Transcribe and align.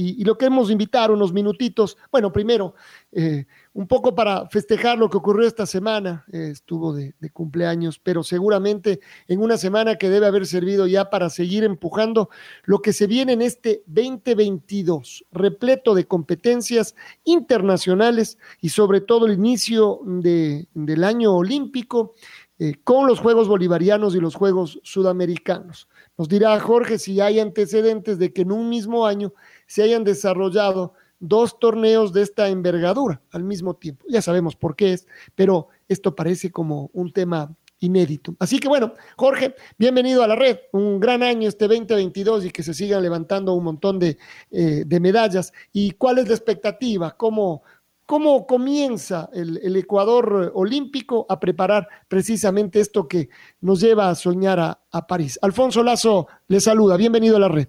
y, 0.00 0.24
lo 0.24 0.38
queremos 0.38 0.70
invitar 0.70 1.10
unos 1.10 1.32
minutitos. 1.32 1.98
Bueno, 2.10 2.32
primero, 2.32 2.74
eh, 3.12 3.44
un 3.74 3.86
poco 3.86 4.14
para 4.14 4.48
festejar 4.48 4.96
lo 4.96 5.10
que 5.10 5.18
ocurrió 5.18 5.46
esta 5.46 5.66
semana. 5.66 6.24
Eh, 6.32 6.48
estuvo 6.52 6.94
de, 6.94 7.14
cumpleaños, 7.32 7.98
pero 7.98 8.22
seguramente 8.22 9.00
en 9.28 9.40
una 9.40 9.58
semana 9.58 9.96
que 9.96 10.08
debe 10.08 10.26
haber 10.26 10.46
servido 10.46 10.86
ya 10.86 11.10
para 11.10 11.28
seguir 11.28 11.64
empujando 11.64 12.30
lo 12.64 12.80
que 12.80 12.92
se 12.92 13.06
viene 13.06 13.34
en 13.34 13.42
este 13.42 13.82
2022, 13.86 15.26
repleto 15.32 15.94
de 15.94 16.06
competencias 16.06 16.94
internacionales 17.24 18.38
y 18.60 18.70
sobre 18.70 19.00
todo 19.02 19.26
el 19.26 19.34
inicio 19.34 20.00
del 20.04 21.04
año 21.04 21.34
olímpico. 21.34 22.14
Eh, 22.62 22.74
con 22.84 23.06
los 23.06 23.20
Juegos 23.20 23.48
Bolivarianos 23.48 24.14
y 24.14 24.20
los 24.20 24.34
Juegos 24.34 24.80
Sudamericanos. 24.82 25.88
Nos 26.18 26.28
dirá 26.28 26.60
Jorge 26.60 26.98
si 26.98 27.18
hay 27.18 27.40
antecedentes 27.40 28.18
de 28.18 28.34
que 28.34 28.42
en 28.42 28.52
un 28.52 28.68
mismo 28.68 29.06
año 29.06 29.32
se 29.70 29.84
hayan 29.84 30.02
desarrollado 30.02 30.94
dos 31.20 31.60
torneos 31.60 32.12
de 32.12 32.22
esta 32.22 32.48
envergadura 32.48 33.22
al 33.30 33.44
mismo 33.44 33.74
tiempo. 33.74 34.04
Ya 34.08 34.20
sabemos 34.20 34.56
por 34.56 34.74
qué 34.74 34.94
es, 34.94 35.06
pero 35.36 35.68
esto 35.86 36.16
parece 36.16 36.50
como 36.50 36.90
un 36.92 37.12
tema 37.12 37.54
inédito. 37.78 38.34
Así 38.40 38.58
que 38.58 38.66
bueno, 38.66 38.94
Jorge, 39.16 39.54
bienvenido 39.78 40.24
a 40.24 40.26
la 40.26 40.34
red. 40.34 40.58
Un 40.72 40.98
gran 40.98 41.22
año 41.22 41.48
este 41.48 41.68
2022 41.68 42.46
y 42.46 42.50
que 42.50 42.64
se 42.64 42.74
sigan 42.74 43.00
levantando 43.00 43.54
un 43.54 43.62
montón 43.62 44.00
de, 44.00 44.18
eh, 44.50 44.84
medallas. 45.00 45.52
¿Y 45.72 45.92
cuál 45.92 46.18
es 46.18 46.26
la 46.26 46.34
expectativa? 46.34 47.16
¿Cómo, 47.16 47.62
cómo 48.06 48.48
comienza 48.48 49.30
el, 49.32 49.76
Ecuador 49.76 50.50
olímpico 50.52 51.26
a 51.28 51.38
preparar 51.38 51.86
precisamente 52.08 52.80
esto 52.80 53.06
que 53.06 53.28
nos 53.60 53.78
lleva 53.80 54.10
a 54.10 54.16
soñar 54.16 54.58
a, 54.58 54.80
a 54.90 55.06
París? 55.06 55.38
Alfonso 55.40 55.84
Lazo 55.84 56.26
le 56.48 56.58
saluda. 56.58 56.96
Bienvenido 56.96 57.36
a 57.36 57.40
la 57.40 57.48
red. 57.48 57.68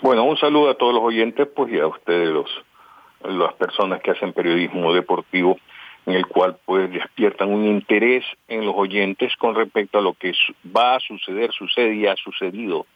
Bueno, 0.00 0.22
un 0.22 0.36
saludo 0.36 0.70
a 0.70 0.74
todos 0.74 0.94
los 0.94 1.02
oyentes, 1.02 1.48
pues 1.48 1.72
y 1.72 1.78
a 1.80 1.86
ustedes, 1.88 2.28
los, 2.28 2.48
las 3.24 3.52
personas 3.54 4.00
que 4.00 4.12
hacen 4.12 4.32
periodismo 4.32 4.92
deportivo, 4.94 5.58
en 6.06 6.14
el 6.14 6.26
cual 6.26 6.56
pues 6.64 6.88
despiertan 6.92 7.52
un 7.52 7.66
interés 7.66 8.24
en 8.46 8.64
los 8.64 8.76
oyentes 8.76 9.34
con 9.36 9.56
respecto 9.56 9.98
a 9.98 10.02
lo 10.02 10.14
que 10.14 10.32
va 10.64 10.94
a 10.94 11.00
suceder, 11.00 11.50
sucede 11.50 11.96
y 11.96 12.06
ha 12.06 12.14
sucedido 12.14 12.86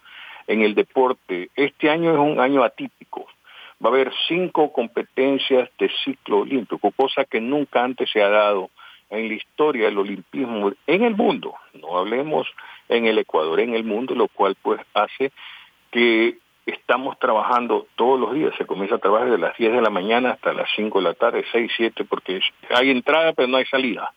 en 0.46 0.62
el 0.62 0.76
deporte. 0.76 1.50
Este 1.56 1.90
año 1.90 2.12
es 2.12 2.18
un 2.18 2.38
año 2.38 2.62
atípico. 2.62 3.26
Va 3.84 3.90
a 3.90 3.92
haber 3.92 4.12
cinco 4.28 4.72
competencias 4.72 5.68
de 5.80 5.90
ciclo 6.04 6.38
olímpico, 6.38 6.92
cosa 6.92 7.24
que 7.24 7.40
nunca 7.40 7.82
antes 7.82 8.10
se 8.10 8.22
ha 8.22 8.28
dado 8.28 8.70
en 9.10 9.26
la 9.26 9.34
historia 9.34 9.86
del 9.86 9.98
olimpismo 9.98 10.72
en 10.86 11.02
el 11.02 11.16
mundo. 11.16 11.54
No 11.74 11.98
hablemos 11.98 12.46
en 12.88 13.06
el 13.06 13.18
Ecuador, 13.18 13.58
en 13.58 13.74
el 13.74 13.82
mundo, 13.82 14.14
lo 14.14 14.28
cual 14.28 14.56
pues 14.62 14.80
hace 14.94 15.32
que 15.90 16.38
estamos 16.66 17.18
trabajando 17.18 17.86
todos 17.96 18.20
los 18.20 18.34
días, 18.34 18.54
se 18.56 18.66
comienza 18.66 18.96
a 18.96 18.98
trabajar 18.98 19.30
desde 19.30 19.40
las 19.40 19.56
10 19.56 19.72
de 19.72 19.82
la 19.82 19.90
mañana 19.90 20.30
hasta 20.32 20.52
las 20.52 20.68
5 20.76 20.98
de 20.98 21.04
la 21.04 21.14
tarde, 21.14 21.44
6, 21.50 21.72
7, 21.76 22.04
porque 22.04 22.40
hay 22.70 22.90
entrada 22.90 23.32
pero 23.32 23.48
no 23.48 23.56
hay 23.56 23.66
salida. 23.66 24.12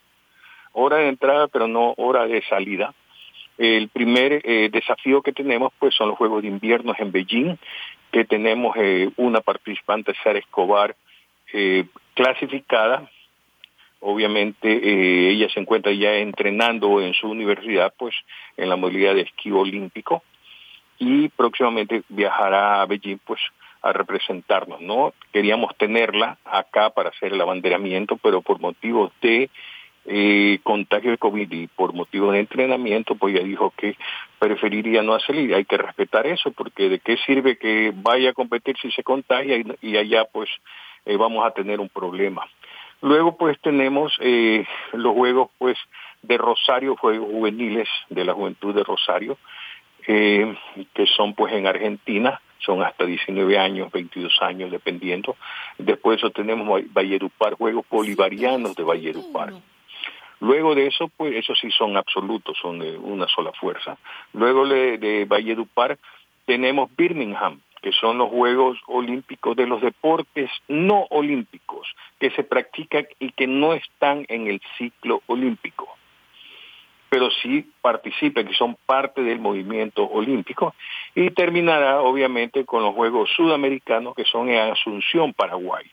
Hora 0.74 0.98
de 0.98 1.10
entrada 1.10 1.48
pero 1.48 1.68
no 1.68 1.94
hora 1.98 2.28
de 2.28 2.44
salida. 2.44 2.94
El 3.58 3.88
primer 3.88 4.42
eh, 4.44 4.70
desafío 4.72 5.22
que 5.22 5.32
tenemos 5.32 5.72
pues 5.80 5.96
son 5.96 6.10
los 6.10 6.18
Juegos 6.18 6.42
de 6.42 6.50
Invierno 6.50 6.94
en 6.98 7.12
Beijing, 7.12 7.56
que 8.12 8.26
tenemos 8.26 8.76
eh, 8.78 9.10
una 9.16 9.42
participante, 9.42 10.14
Sara 10.24 10.40
Escobar, 10.40 10.96
eh, 11.54 11.86
clasificada. 12.14 13.10
Obviamente 14.02 15.32
ella 15.32 15.50
se 15.50 15.60
encuentra 15.60 15.92
ya 15.94 16.16
entrenando 16.16 17.02
en 17.02 17.14
su 17.14 17.28
universidad 17.28 17.92
pues 17.98 18.14
en 18.56 18.70
la 18.70 18.76
modalidad 18.76 19.16
de 19.16 19.22
esquí 19.22 19.52
olímpico 19.52 20.22
y 20.98 21.30
próximamente 21.30 22.04
viajará 22.10 22.82
a 22.82 22.86
Beijing 22.86 23.20
pues 23.26 23.40
a 23.82 23.94
representarnos, 23.94 24.82
¿no? 24.82 25.14
Queríamos 25.32 25.76
tenerla 25.78 26.38
acá 26.44 26.90
para 26.90 27.10
hacer 27.10 27.34
el 27.34 27.42
abanderamiento, 27.42 28.18
pero 28.18 28.42
por 28.42 28.60
motivos 28.60 29.12
de 29.22 29.50
eh, 30.08 30.60
contagio 30.64 31.12
de 31.12 31.18
COVID 31.18 31.52
y 31.52 31.68
por 31.68 31.94
motivos 31.94 32.34
de 32.34 32.40
entrenamiento, 32.40 33.16
pues 33.16 33.36
ya 33.36 33.42
dijo 33.42 33.74
que 33.76 33.96
preferiría 34.40 35.02
no 35.02 35.18
y 35.30 35.54
hay 35.54 35.66
que 35.66 35.78
respetar 35.78 36.28
eso, 36.28 36.52
porque 36.52 36.90
de 36.90 37.00
qué 37.00 37.18
sirve 37.18 37.58
que 37.58 37.92
vaya 37.96 38.32
a 38.32 38.34
competir 38.34 38.76
si 38.82 38.92
se 38.92 39.04
contagia 39.04 39.58
y, 39.82 39.98
allá 39.98 40.26
pues 40.26 40.50
eh, 41.06 41.18
vamos 41.18 41.46
a 41.46 41.52
tener 41.52 41.80
un 41.80 41.90
problema. 41.90 42.46
Luego 43.02 43.38
pues 43.38 43.60
tenemos 43.62 44.16
eh, 44.20 44.66
los 44.94 45.14
juegos 45.14 45.50
pues 45.58 45.78
de 46.22 46.38
Rosario, 46.38 46.96
Juegos 46.96 47.30
Juveniles 47.30 47.90
de 48.10 48.26
la 48.26 48.34
Juventud 48.34 48.74
de 48.74 48.84
Rosario, 48.84 49.38
eh, 50.08 50.56
que 50.94 51.06
son 51.08 51.34
pues 51.34 51.54
en 51.54 51.68
Argentina, 51.68 52.42
son 52.60 52.84
hasta 52.84 53.06
19 53.06 53.58
años, 53.58 53.92
22 53.92 54.42
años, 54.42 54.72
dependiendo. 54.72 55.36
Después 55.78 56.18
eso 56.18 56.32
tenemos 56.32 56.82
Valledupar, 56.92 57.54
Juegos 57.54 57.86
Bolivarianos 57.90 58.76
de 58.76 58.84
Valledupar. 58.84 59.54
Luego 60.40 60.76
de 60.76 60.88
eso, 60.88 61.10
pues 61.16 61.36
esos 61.36 61.58
sí 61.60 61.72
son 61.72 61.96
absolutos, 61.96 62.58
son 62.62 62.80
de 62.80 62.98
una 62.98 63.28
sola 63.28 63.52
fuerza. 63.54 63.98
Luego 64.34 64.68
de, 64.68 64.98
de 64.98 65.26
Valledupar 65.26 65.98
tenemos 66.46 66.90
Birmingham, 66.96 67.62
que 67.82 67.92
son 67.92 68.18
los 68.18 68.30
Juegos 68.30 68.78
Olímpicos 68.88 69.56
de 69.56 69.68
los 69.68 69.82
deportes 69.82 70.50
no 70.68 71.08
olímpicos, 71.10 71.88
que 72.20 72.32
se 72.32 72.44
practican 72.44 73.08
y 73.20 73.32
que 73.32 73.48
no 73.48 73.74
están 73.74 74.26
en 74.28 74.48
el 74.48 74.62
ciclo 74.78 75.22
olímpico 75.28 75.96
pero 77.10 77.30
sí 77.42 77.70
participen, 77.82 78.48
que 78.48 78.54
son 78.54 78.78
parte 78.86 79.22
del 79.22 79.40
movimiento 79.40 80.04
olímpico, 80.04 80.74
y 81.14 81.30
terminará 81.32 82.02
obviamente 82.02 82.66
con 82.66 82.84
los 82.84 82.94
Juegos 82.94 83.30
Sudamericanos 83.36 84.16
que 84.16 84.26
son 84.26 84.50
en 84.50 84.72
Asunción, 84.72 85.34
Paraguay. 85.34 85.86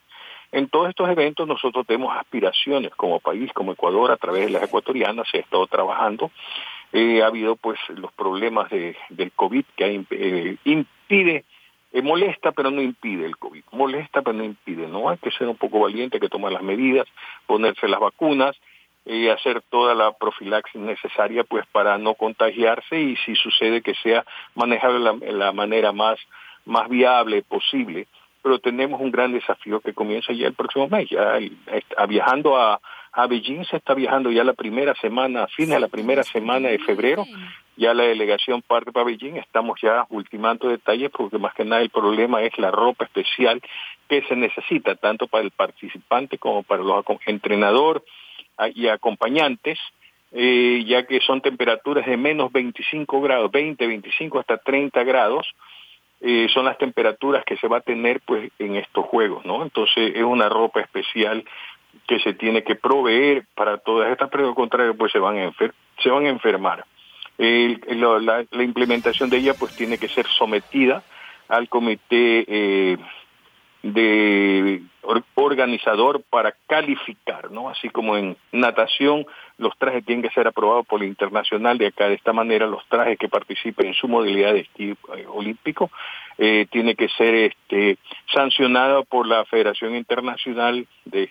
En 0.52 0.68
todos 0.68 0.90
estos 0.90 1.08
eventos 1.08 1.48
nosotros 1.48 1.86
tenemos 1.86 2.14
aspiraciones 2.14 2.94
como 2.94 3.20
país, 3.20 3.50
como 3.54 3.72
Ecuador, 3.72 4.10
a 4.10 4.18
través 4.18 4.44
de 4.44 4.50
las 4.50 4.62
ecuatorianas, 4.62 5.26
se 5.30 5.38
ha 5.38 5.40
estado 5.40 5.66
trabajando. 5.66 6.30
Eh, 6.92 7.22
ha 7.22 7.26
habido 7.26 7.56
pues 7.56 7.78
los 7.88 8.12
problemas 8.12 8.68
de, 8.68 8.94
del 9.08 9.32
COVID 9.32 9.64
que 9.74 10.04
eh, 10.10 10.56
impide, 10.64 11.44
eh, 11.90 12.02
molesta 12.02 12.52
pero 12.52 12.70
no 12.70 12.82
impide 12.82 13.24
el 13.24 13.38
COVID, 13.38 13.64
molesta 13.72 14.20
pero 14.20 14.36
no 14.36 14.44
impide, 14.44 14.88
¿no? 14.88 15.08
Hay 15.08 15.16
que 15.16 15.30
ser 15.30 15.48
un 15.48 15.56
poco 15.56 15.80
valiente, 15.80 16.18
hay 16.18 16.20
que 16.20 16.28
tomar 16.28 16.52
las 16.52 16.62
medidas, 16.62 17.08
ponerse 17.46 17.88
las 17.88 18.00
vacunas, 18.00 18.54
y 19.04 19.28
hacer 19.28 19.62
toda 19.62 19.94
la 19.94 20.12
profilaxis 20.12 20.80
necesaria 20.80 21.44
pues 21.44 21.66
para 21.72 21.98
no 21.98 22.14
contagiarse 22.14 23.00
y 23.00 23.16
si 23.16 23.34
sucede 23.34 23.82
que 23.82 23.94
sea 23.94 24.24
manejado 24.54 24.94
de 24.94 25.32
la, 25.32 25.52
manera 25.52 25.92
más, 25.92 26.18
más 26.64 26.88
viable 26.88 27.42
posible. 27.42 28.06
Pero 28.42 28.58
tenemos 28.58 29.00
un 29.00 29.10
gran 29.10 29.32
desafío 29.32 29.80
que 29.80 29.94
comienza 29.94 30.32
ya 30.32 30.46
el 30.46 30.54
próximo 30.54 30.88
mes. 30.88 31.08
Ya 31.08 31.38
viajando 32.08 32.56
a, 32.56 32.80
a 33.12 33.26
Beijing 33.26 33.64
se 33.64 33.76
está 33.76 33.94
viajando 33.94 34.30
ya 34.30 34.42
la 34.42 34.54
primera 34.54 34.94
semana, 34.96 35.44
a 35.44 35.46
fines 35.48 35.74
de 35.74 35.80
la 35.80 35.88
primera 35.88 36.22
semana 36.22 36.68
de 36.68 36.78
febrero. 36.80 37.24
Ya 37.76 37.94
la 37.94 38.04
delegación 38.04 38.62
parte 38.62 38.92
para 38.92 39.06
Beijing. 39.06 39.36
Estamos 39.36 39.80
ya 39.80 40.06
ultimando 40.10 40.68
detalles 40.68 41.10
porque 41.10 41.38
más 41.38 41.54
que 41.54 41.64
nada 41.64 41.82
el 41.82 41.90
problema 41.90 42.42
es 42.42 42.56
la 42.58 42.70
ropa 42.70 43.04
especial 43.04 43.62
que 44.08 44.22
se 44.22 44.36
necesita 44.36 44.94
tanto 44.96 45.26
para 45.26 45.44
el 45.44 45.52
participante 45.52 46.38
como 46.38 46.62
para 46.64 46.82
los 46.82 47.04
entrenadores 47.26 48.02
y 48.74 48.88
acompañantes, 48.88 49.78
eh, 50.32 50.84
ya 50.86 51.06
que 51.06 51.20
son 51.20 51.40
temperaturas 51.40 52.06
de 52.06 52.16
menos 52.16 52.52
25 52.52 53.20
grados, 53.20 53.50
20, 53.50 53.86
25 53.86 54.38
hasta 54.38 54.56
30 54.58 55.02
grados, 55.04 55.46
eh, 56.20 56.48
son 56.54 56.64
las 56.64 56.78
temperaturas 56.78 57.44
que 57.44 57.56
se 57.56 57.68
va 57.68 57.78
a 57.78 57.80
tener 57.82 58.20
pues 58.24 58.50
en 58.58 58.76
estos 58.76 59.04
juegos, 59.06 59.44
¿no? 59.44 59.62
Entonces 59.62 60.12
es 60.14 60.22
una 60.22 60.48
ropa 60.48 60.80
especial 60.80 61.44
que 62.06 62.20
se 62.20 62.34
tiene 62.34 62.62
que 62.62 62.76
proveer 62.76 63.44
para 63.54 63.78
todas 63.78 64.10
estas 64.10 64.30
pruebas 64.30 64.54
contrarias, 64.54 64.96
pues 64.96 65.12
se 65.12 65.18
van 65.18 65.38
a, 65.38 65.52
se 66.02 66.10
van 66.10 66.26
a 66.26 66.30
enfermar. 66.30 66.84
la, 67.38 68.44
implementación 68.62 69.30
de 69.30 69.38
ella 69.38 69.54
pues 69.54 69.76
tiene 69.76 69.98
que 69.98 70.08
ser 70.08 70.26
sometida 70.26 71.02
al 71.48 71.68
comité 71.68 72.44
eh, 72.48 72.96
de 73.82 74.82
organizador 75.34 76.22
para 76.30 76.54
calificar, 76.68 77.50
¿no? 77.50 77.68
Así 77.68 77.88
como 77.88 78.16
en 78.16 78.36
natación 78.52 79.26
los 79.58 79.76
trajes 79.76 80.04
tienen 80.04 80.22
que 80.22 80.34
ser 80.34 80.46
aprobados 80.46 80.86
por 80.86 81.02
el 81.02 81.08
internacional 81.08 81.78
de 81.78 81.88
acá 81.88 82.08
de 82.08 82.14
esta 82.14 82.32
manera 82.32 82.66
los 82.66 82.86
trajes 82.88 83.18
que 83.18 83.28
participen 83.28 83.88
en 83.88 83.94
su 83.94 84.08
modalidad 84.08 84.52
de 84.52 84.60
esquí 84.60 84.90
eh, 84.90 85.26
olímpico 85.28 85.90
eh, 86.38 86.66
tiene 86.70 86.94
que 86.94 87.08
ser 87.08 87.34
este 87.34 87.98
sancionado 88.32 89.04
por 89.04 89.26
la 89.26 89.44
Federación 89.44 89.96
Internacional 89.96 90.86
de 91.04 91.28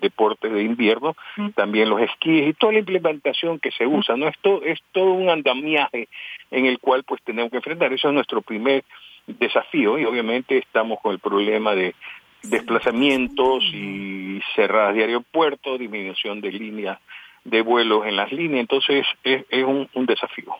deportes 0.00 0.52
de 0.52 0.62
invierno, 0.64 1.14
también 1.54 1.88
los 1.88 2.00
esquíes 2.00 2.48
y 2.48 2.54
toda 2.54 2.72
la 2.72 2.80
implementación 2.80 3.60
que 3.60 3.70
se 3.70 3.86
usa, 3.86 4.16
¿no? 4.16 4.26
Esto 4.26 4.60
es 4.64 4.80
todo 4.90 5.12
un 5.12 5.30
andamiaje 5.30 6.08
en 6.50 6.66
el 6.66 6.80
cual 6.80 7.04
pues 7.04 7.22
tenemos 7.22 7.52
que 7.52 7.58
enfrentar. 7.58 7.92
Eso 7.92 8.08
es 8.08 8.14
nuestro 8.14 8.42
primer 8.42 8.82
desafío 9.26 9.98
y 9.98 10.04
obviamente 10.04 10.58
estamos 10.58 10.98
con 11.00 11.12
el 11.12 11.18
problema 11.18 11.74
de 11.74 11.94
desplazamientos 12.42 13.62
y 13.72 14.40
cerradas 14.54 14.94
de 14.94 15.04
aeropuertos, 15.04 15.78
disminución 15.78 16.40
de 16.40 16.52
líneas 16.52 16.98
de 17.44 17.62
vuelos 17.62 18.06
en 18.06 18.16
las 18.16 18.30
líneas, 18.32 18.60
entonces 18.60 19.04
es, 19.24 19.64
un, 19.64 19.88
desafío. 20.06 20.54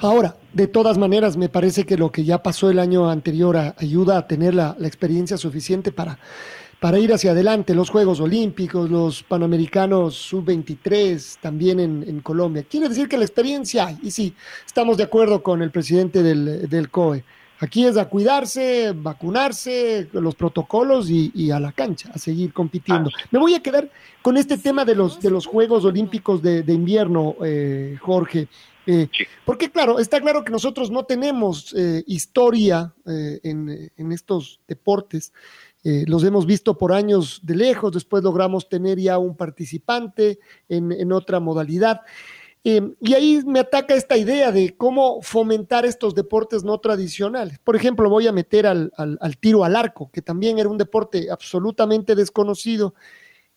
Ahora, 0.00 0.36
de 0.52 0.66
todas 0.66 0.96
maneras, 0.96 1.36
me 1.36 1.48
parece 1.48 1.84
que 1.84 1.96
lo 1.96 2.10
que 2.10 2.24
ya 2.24 2.42
pasó 2.42 2.70
el 2.70 2.78
año 2.78 3.10
anterior 3.10 3.56
ayuda 3.78 4.18
a 4.18 4.26
tener 4.26 4.54
la, 4.54 4.76
experiencia 4.80 5.36
suficiente 5.36 5.92
para, 5.92 6.18
para 6.80 6.98
ir 6.98 7.12
hacia 7.12 7.32
adelante. 7.32 7.74
Los 7.74 7.90
Juegos 7.90 8.20
Olímpicos, 8.20 8.88
los 8.90 9.22
Panamericanos 9.22 10.14
Sub-23, 10.14 11.38
también 11.40 11.80
en, 11.80 12.20
Colombia. 12.20 12.64
Quiere 12.68 12.88
decir 12.88 13.08
que 13.08 13.18
la 13.18 13.24
experiencia 13.24 13.86
hay. 13.88 13.98
Y 14.02 14.10
sí, 14.10 14.34
estamos 14.64 14.96
de 14.96 15.04
acuerdo 15.04 15.42
con 15.42 15.62
el 15.62 15.70
presidente 15.70 16.22
del, 16.22 16.68
del 16.68 16.90
COE. 16.90 17.24
Aquí 17.60 17.84
es 17.84 17.96
a 17.96 18.08
cuidarse, 18.08 18.92
vacunarse, 18.94 20.08
los 20.12 20.36
protocolos 20.36 21.10
y, 21.10 21.50
a 21.50 21.58
la 21.58 21.72
cancha, 21.72 22.10
a 22.14 22.18
seguir 22.18 22.52
compitiendo. 22.52 23.10
Ah. 23.12 23.28
Me 23.32 23.38
voy 23.38 23.54
a 23.54 23.62
quedar 23.62 23.90
con 24.22 24.36
este 24.36 24.58
tema 24.58 24.84
de 24.84 24.94
los, 24.94 25.20
de 25.20 25.30
los 25.30 25.46
Juegos 25.46 25.84
Olímpicos 25.84 26.40
de, 26.40 26.62
invierno, 26.68 27.34
eh, 27.44 27.96
Jorge. 28.00 28.48
Eh, 28.86 29.08
porque 29.44 29.70
claro, 29.70 29.98
está 29.98 30.20
claro 30.20 30.44
que 30.44 30.52
nosotros 30.52 30.90
no 30.90 31.04
tenemos 31.04 31.74
eh, 31.76 32.04
historia 32.06 32.94
en, 33.04 33.90
en, 33.96 34.12
estos 34.12 34.60
deportes. 34.68 35.32
los 35.82 36.22
hemos 36.24 36.46
visto 36.46 36.78
por 36.78 36.92
años 36.92 37.40
de 37.42 37.56
lejos, 37.56 37.92
después 37.92 38.22
logramos 38.22 38.68
tener 38.68 38.98
ya 38.98 39.18
un 39.18 39.36
participante 39.36 40.38
en, 40.68 40.92
en 40.92 41.12
otra 41.12 41.40
modalidad. 41.40 42.02
Em, 42.64 42.94
y 43.00 43.14
ahí 43.14 43.42
me 43.46 43.60
ataca 43.60 43.94
esta 43.94 44.16
idea 44.16 44.50
de 44.50 44.76
cómo 44.76 45.22
fomentar 45.22 45.86
estos 45.86 46.14
deportes 46.14 46.64
no 46.64 46.78
tradicionales. 46.78 47.58
Por 47.60 47.76
ejemplo, 47.76 48.10
voy 48.10 48.26
a 48.26 48.32
meter 48.32 48.66
al, 48.66 48.90
tiro 49.40 49.64
al 49.64 49.76
arco, 49.76 50.10
que 50.12 50.22
también 50.22 50.58
era 50.58 50.68
un 50.68 50.78
deporte 50.78 51.30
absolutamente 51.30 52.14
desconocido 52.14 52.94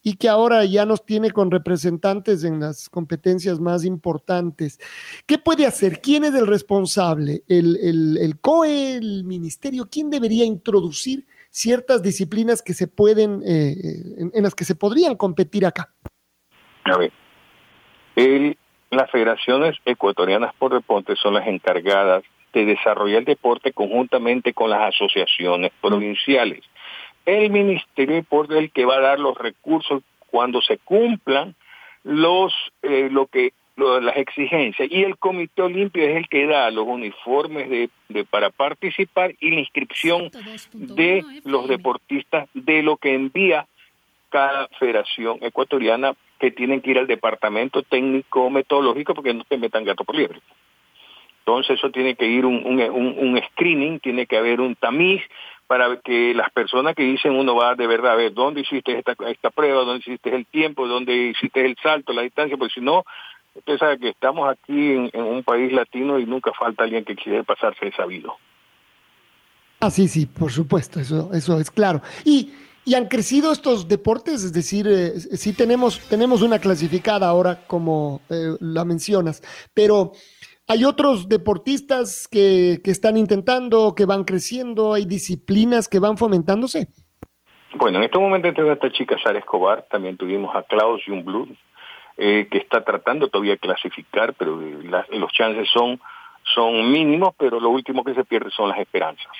y 0.03 0.15
que 0.15 0.29
ahora 0.29 0.65
ya 0.65 0.85
nos 0.85 1.05
tiene 1.05 1.31
con 1.31 1.51
representantes 1.51 2.43
en 2.43 2.59
las 2.59 2.89
competencias 2.89 3.59
más 3.59 3.85
importantes. 3.85 4.79
¿Qué 5.25 5.37
puede 5.37 5.65
hacer? 5.65 6.01
¿Quién 6.01 6.23
es 6.23 6.33
el 6.33 6.47
responsable? 6.47 7.43
¿El, 7.47 8.37
COE, 8.41 8.95
el 8.95 9.23
ministerio? 9.23 9.87
¿Quién 9.91 10.09
debería 10.09 10.45
introducir 10.45 11.25
ciertas 11.49 12.01
disciplinas 12.01 12.61
que 12.61 12.73
se 12.73 12.87
pueden, 12.87 13.43
eh, 13.45 13.75
en, 14.17 14.31
en, 14.33 14.43
las 14.43 14.55
que 14.55 14.65
se 14.65 14.73
podrían 14.73 15.15
competir 15.15 15.65
acá? 15.65 15.93
A 16.85 16.97
ver, 16.97 17.11
el 18.15 18.57
las 18.91 19.09
federaciones 19.09 19.77
ecuatorianas 19.85 20.53
por 20.55 20.73
deporte 20.73 21.15
son 21.15 21.33
las 21.33 21.47
encargadas 21.47 22.23
de 22.53 22.65
desarrollar 22.65 23.19
el 23.19 23.25
deporte 23.25 23.71
conjuntamente 23.71 24.53
con 24.53 24.69
las 24.69 24.93
asociaciones 24.93 25.71
provinciales. 25.81 26.63
El 27.25 27.49
Ministerio 27.49 28.15
de 28.15 28.21
Deporte 28.21 28.53
es 28.55 28.59
el 28.59 28.71
que 28.71 28.85
va 28.85 28.97
a 28.97 29.01
dar 29.01 29.19
los 29.19 29.37
recursos 29.37 30.03
cuando 30.29 30.61
se 30.61 30.77
cumplan 30.77 31.55
los 32.03 32.53
eh, 32.81 33.09
lo 33.11 33.27
que 33.27 33.53
las 33.77 34.17
exigencias 34.17 34.89
y 34.91 35.03
el 35.03 35.17
Comité 35.17 35.61
Olímpico 35.63 36.05
es 36.05 36.15
el 36.15 36.27
que 36.27 36.45
da 36.45 36.69
los 36.69 36.85
uniformes 36.85 37.69
de, 37.69 37.89
de 38.09 38.25
para 38.25 38.51
participar 38.51 39.33
y 39.39 39.51
la 39.51 39.61
inscripción 39.61 40.29
de 40.73 41.23
los 41.45 41.67
deportistas 41.67 42.47
de 42.53 42.83
lo 42.83 42.97
que 42.97 43.15
envía 43.15 43.65
cada 44.29 44.67
federación 44.79 45.39
ecuatoriana 45.41 46.13
que 46.41 46.49
tienen 46.49 46.81
que 46.81 46.89
ir 46.89 46.97
al 46.97 47.05
departamento 47.05 47.83
técnico 47.83 48.49
metodológico 48.49 49.13
porque 49.13 49.33
no 49.33 49.43
se 49.47 49.57
metan 49.57 49.85
gato 49.85 50.03
por 50.03 50.15
liebre. 50.15 50.41
Entonces 51.45 51.77
eso 51.77 51.91
tiene 51.91 52.15
que 52.15 52.25
ir 52.25 52.47
un, 52.47 52.65
un, 52.65 53.41
screening, 53.51 53.99
tiene 53.99 54.25
que 54.25 54.37
haber 54.37 54.59
un 54.59 54.75
tamiz 54.75 55.21
para 55.67 55.97
que 55.97 56.33
las 56.33 56.51
personas 56.51 56.95
que 56.95 57.03
dicen 57.03 57.33
uno 57.33 57.55
va 57.55 57.75
de 57.75 57.85
verdad 57.85 58.13
a 58.13 58.15
ver 58.15 58.33
dónde 58.33 58.61
hiciste 58.61 58.97
esta, 58.97 59.15
esta 59.27 59.51
prueba, 59.51 59.83
dónde 59.83 59.99
hiciste 59.99 60.35
el 60.35 60.47
tiempo, 60.47 60.87
dónde 60.87 61.13
hiciste 61.13 61.63
el 61.63 61.75
salto, 61.81 62.11
la 62.11 62.23
distancia, 62.23 62.57
porque 62.57 62.73
si 62.73 62.81
no, 62.81 63.03
usted 63.53 63.77
sabe 63.77 63.99
que 63.99 64.09
estamos 64.09 64.49
aquí 64.49 64.93
en, 64.93 65.11
un 65.13 65.43
país 65.43 65.71
latino 65.71 66.17
y 66.17 66.25
nunca 66.25 66.51
falta 66.53 66.83
alguien 66.83 67.05
que 67.05 67.15
quiere 67.15 67.43
pasarse 67.43 67.85
de 67.85 67.91
sabido. 67.91 68.35
Ah, 69.79 69.91
sí, 69.91 70.07
sí, 70.07 70.25
por 70.25 70.51
supuesto, 70.51 70.99
eso, 70.99 71.31
eso 71.33 71.59
es 71.59 71.69
claro. 71.69 72.01
Y 72.25 72.51
y 72.85 72.95
han 72.95 73.07
crecido 73.07 73.51
estos 73.51 73.87
deportes, 73.87 74.43
es 74.43 74.53
decir, 74.53 74.87
eh, 74.87 75.11
sí 75.19 75.55
tenemos, 75.55 75.99
tenemos 76.09 76.41
una 76.41 76.59
clasificada 76.59 77.27
ahora, 77.27 77.67
como 77.67 78.21
eh, 78.29 78.55
la 78.59 78.85
mencionas, 78.85 79.41
pero 79.73 80.13
hay 80.67 80.85
otros 80.85 81.29
deportistas 81.29 82.27
que, 82.27 82.79
que, 82.83 82.91
están 82.91 83.17
intentando, 83.17 83.93
que 83.95 84.05
van 84.05 84.23
creciendo, 84.23 84.93
hay 84.93 85.05
disciplinas 85.05 85.87
que 85.87 85.99
van 85.99 86.17
fomentándose. 86.17 86.87
Bueno, 87.75 87.99
en 87.99 88.03
este 88.05 88.17
momento 88.17 88.47
a 88.47 88.73
esta 88.73 88.91
chica 88.91 89.17
Sara 89.21 89.39
Escobar, 89.39 89.85
también 89.89 90.17
tuvimos 90.17 90.55
a 90.55 90.63
Klaus 90.63 91.01
Jungblut, 91.05 91.49
eh, 92.17 92.47
que 92.51 92.57
está 92.57 92.83
tratando 92.83 93.29
todavía 93.29 93.53
de 93.53 93.59
clasificar, 93.59 94.33
pero 94.33 94.59
los 94.59 95.31
chances 95.31 95.69
son, 95.71 95.99
son 96.53 96.91
mínimos, 96.91 97.33
pero 97.37 97.59
lo 97.59 97.69
último 97.69 98.03
que 98.03 98.13
se 98.13 98.25
pierde 98.25 98.51
son 98.51 98.69
las 98.69 98.79
esperanzas. 98.79 99.31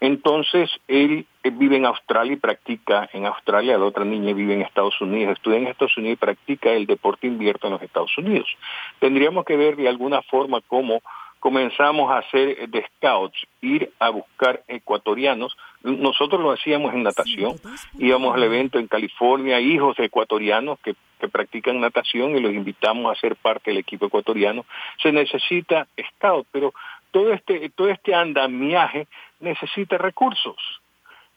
Entonces, 0.00 0.70
él, 0.88 1.26
vive 1.42 1.76
en 1.76 1.86
Australia 1.86 2.34
y 2.34 2.36
practica 2.36 3.08
en 3.12 3.26
Australia, 3.26 3.78
la 3.78 3.84
otra 3.84 4.04
niña 4.04 4.34
vive 4.34 4.54
en 4.54 4.62
Estados 4.62 5.00
Unidos, 5.00 5.34
estudia 5.34 5.58
en 5.58 5.66
Estados 5.66 5.96
Unidos 5.96 6.14
y 6.14 6.24
practica 6.24 6.70
el 6.72 6.86
deporte 6.86 7.26
invierto 7.26 7.66
en 7.66 7.74
los 7.74 7.82
Estados 7.82 8.16
Unidos. 8.18 8.48
Tendríamos 8.98 9.44
que 9.44 9.56
ver 9.56 9.76
de 9.76 9.88
alguna 9.88 10.22
forma 10.22 10.60
cómo 10.66 11.02
comenzamos 11.44 12.10
a 12.10 12.20
hacer 12.20 12.70
de 12.70 12.86
scouts, 12.96 13.36
ir 13.60 13.92
a 13.98 14.08
buscar 14.08 14.62
ecuatorianos. 14.66 15.54
Nosotros 15.82 16.40
lo 16.40 16.52
hacíamos 16.52 16.94
en 16.94 17.02
natación, 17.02 17.56
íbamos 17.98 18.34
al 18.34 18.44
evento 18.44 18.78
en 18.78 18.88
California, 18.88 19.60
hijos 19.60 19.94
de 19.98 20.06
ecuatorianos 20.06 20.78
que, 20.80 20.94
que 21.20 21.28
practican 21.28 21.82
natación 21.82 22.34
y 22.34 22.40
los 22.40 22.54
invitamos 22.54 23.12
a 23.12 23.20
ser 23.20 23.36
parte 23.36 23.70
del 23.70 23.78
equipo 23.80 24.06
ecuatoriano. 24.06 24.64
Se 25.02 25.12
necesita 25.12 25.86
scout, 26.16 26.46
pero 26.50 26.72
todo 27.14 27.32
este, 27.32 27.70
todo 27.70 27.90
este 27.90 28.12
andamiaje 28.12 29.06
necesita 29.44 29.98
recursos. 29.98 30.56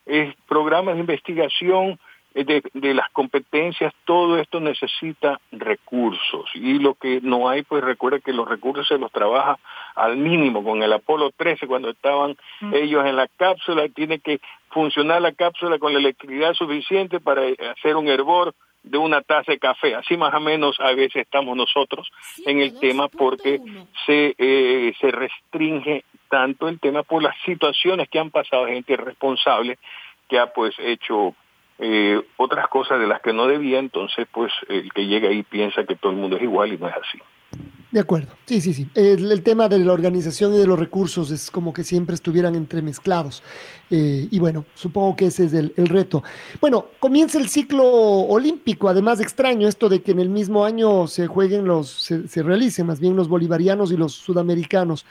Es 0.05 0.33
programas 0.47 0.95
de 0.95 1.01
investigación 1.01 1.99
eh, 2.33 2.43
de, 2.43 2.63
de, 2.73 2.93
las 2.93 3.09
competencias, 3.11 3.93
todo 4.05 4.37
esto 4.37 4.59
necesita 4.59 5.39
recursos. 5.51 6.49
Y 6.53 6.79
lo 6.79 6.93
que 6.93 7.19
no 7.21 7.49
hay, 7.49 7.63
pues 7.63 7.83
recuerda 7.83 8.19
que 8.19 8.31
los 8.31 8.47
recursos 8.47 8.87
se 8.87 8.97
los 8.97 9.11
trabaja 9.11 9.57
al 9.95 10.17
mínimo. 10.17 10.63
Con 10.63 10.83
el 10.83 10.93
Apolo 10.93 11.31
13, 11.35 11.67
cuando 11.67 11.89
estaban 11.89 12.37
mm. 12.61 12.73
ellos 12.75 13.05
en 13.05 13.15
la 13.15 13.27
cápsula, 13.27 13.87
tiene 13.89 14.19
que 14.19 14.39
funcionar 14.69 15.21
la 15.21 15.31
cápsula 15.31 15.79
con 15.79 15.93
la 15.93 15.99
electricidad 15.99 16.53
suficiente 16.53 17.19
para 17.19 17.41
hacer 17.71 17.95
un 17.95 18.07
hervor 18.07 18.53
de 18.83 18.97
una 18.97 19.21
taza 19.21 19.51
de 19.51 19.59
café. 19.59 19.95
Así 19.95 20.17
más 20.17 20.33
o 20.33 20.39
menos 20.39 20.79
a 20.79 20.93
veces 20.93 21.23
estamos 21.23 21.57
nosotros 21.57 22.09
en 22.45 22.59
el 22.59 22.79
tema 22.79 23.07
porque 23.07 23.59
se, 24.05 24.35
eh, 24.37 24.93
se 24.99 25.11
restringe 25.11 26.03
tanto 26.29 26.67
el 26.67 26.79
tema 26.79 27.03
por 27.03 27.23
las 27.23 27.35
situaciones 27.45 28.09
que 28.09 28.19
han 28.19 28.31
pasado 28.31 28.67
gente 28.67 28.95
responsable 28.95 29.77
que 30.27 30.39
ha 30.39 30.53
pues 30.53 30.75
hecho 30.79 31.35
eh, 31.79 32.21
otras 32.37 32.67
cosas 32.67 32.99
de 32.99 33.07
las 33.07 33.21
que 33.21 33.33
no 33.33 33.47
debía, 33.47 33.79
entonces 33.79 34.27
pues 34.31 34.51
el 34.67 34.91
que 34.93 35.05
llega 35.05 35.29
ahí 35.29 35.43
piensa 35.43 35.85
que 35.85 35.95
todo 35.95 36.11
el 36.11 36.17
mundo 36.17 36.37
es 36.37 36.43
igual 36.43 36.73
y 36.73 36.77
no 36.77 36.87
es 36.87 36.95
así. 36.95 37.19
De 37.89 38.01
acuerdo, 38.01 38.33
sí, 38.45 38.59
sí, 38.59 38.73
sí. 38.73 38.89
El, 38.95 39.41
tema 39.43 39.69
de 39.69 39.79
la 39.79 39.93
organización 39.93 40.53
y 40.53 40.57
de 40.57 40.67
los 40.67 40.77
recursos 40.77 41.31
es 41.31 41.49
como 41.49 41.71
que 41.71 41.85
siempre 41.85 42.15
estuvieran 42.15 42.53
entremezclados. 42.55 43.41
Eh, 43.89 44.27
y 44.29 44.39
bueno, 44.39 44.65
supongo 44.73 45.15
que 45.15 45.27
ese 45.27 45.45
es 45.45 45.53
el, 45.53 45.71
reto. 45.87 46.21
Bueno, 46.59 46.87
comienza 46.99 47.39
el 47.39 47.47
ciclo 47.47 47.85
olímpico, 47.85 48.89
además 48.89 49.21
extraño 49.21 49.69
esto 49.69 49.87
de 49.87 50.01
que 50.01 50.11
en 50.11 50.19
el 50.19 50.29
mismo 50.29 50.65
año 50.65 51.07
se 51.07 51.27
jueguen 51.27 51.65
los, 51.65 51.89
se, 51.89 52.27
se 52.27 52.43
realicen 52.43 52.87
más 52.87 52.99
bien 52.99 53.15
los 53.15 53.29
bolivarianos 53.29 53.91
y 53.93 53.97
los 53.97 54.13
sudamericanos. 54.13 55.05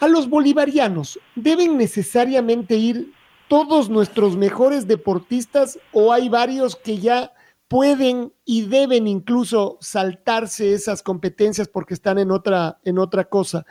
A 0.00 0.08
los 0.08 0.28
bolivarianos, 0.28 1.20
¿deben 1.36 1.76
necesariamente 1.76 2.76
ir 2.76 3.12
todos 3.48 3.90
nuestros 3.90 4.36
mejores 4.36 4.86
deportistas 4.86 5.78
o 5.92 6.12
hay 6.12 6.28
varios 6.28 6.76
que 6.76 6.98
ya 6.98 7.32
pueden 7.70 8.32
y 8.44 8.62
deben 8.62 9.06
incluso 9.06 9.78
saltarse 9.80 10.72
esas 10.72 11.02
competencias 11.02 11.68
porque 11.68 11.94
están 11.94 12.18
en 12.18 12.30
otra, 12.30 12.80
en 12.84 12.98
otra 12.98 13.24
cosa. 13.24 13.64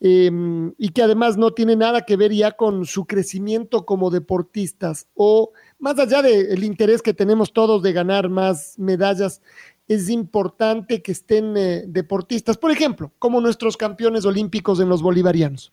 Em, 0.00 0.74
y 0.78 0.90
que 0.90 1.02
además 1.02 1.36
no 1.36 1.52
tiene 1.52 1.74
nada 1.74 2.02
que 2.02 2.16
ver 2.16 2.32
ya 2.32 2.52
con 2.52 2.86
su 2.86 3.06
crecimiento 3.06 3.84
como 3.84 4.10
deportistas 4.10 5.08
o 5.14 5.50
más 5.78 5.98
allá 5.98 6.22
del 6.22 6.62
interés 6.62 7.02
que 7.02 7.14
tenemos 7.14 7.52
todos 7.52 7.82
de 7.82 7.92
ganar 7.92 8.28
más 8.28 8.78
medallas, 8.78 9.42
es 9.88 10.10
importante 10.10 11.02
que 11.02 11.12
estén 11.12 11.56
eh, 11.56 11.82
deportistas, 11.86 12.56
por 12.58 12.70
ejemplo, 12.70 13.10
como 13.18 13.40
nuestros 13.40 13.76
campeones 13.76 14.24
olímpicos 14.26 14.80
en 14.80 14.88
los 14.88 15.02
bolivarianos. 15.02 15.72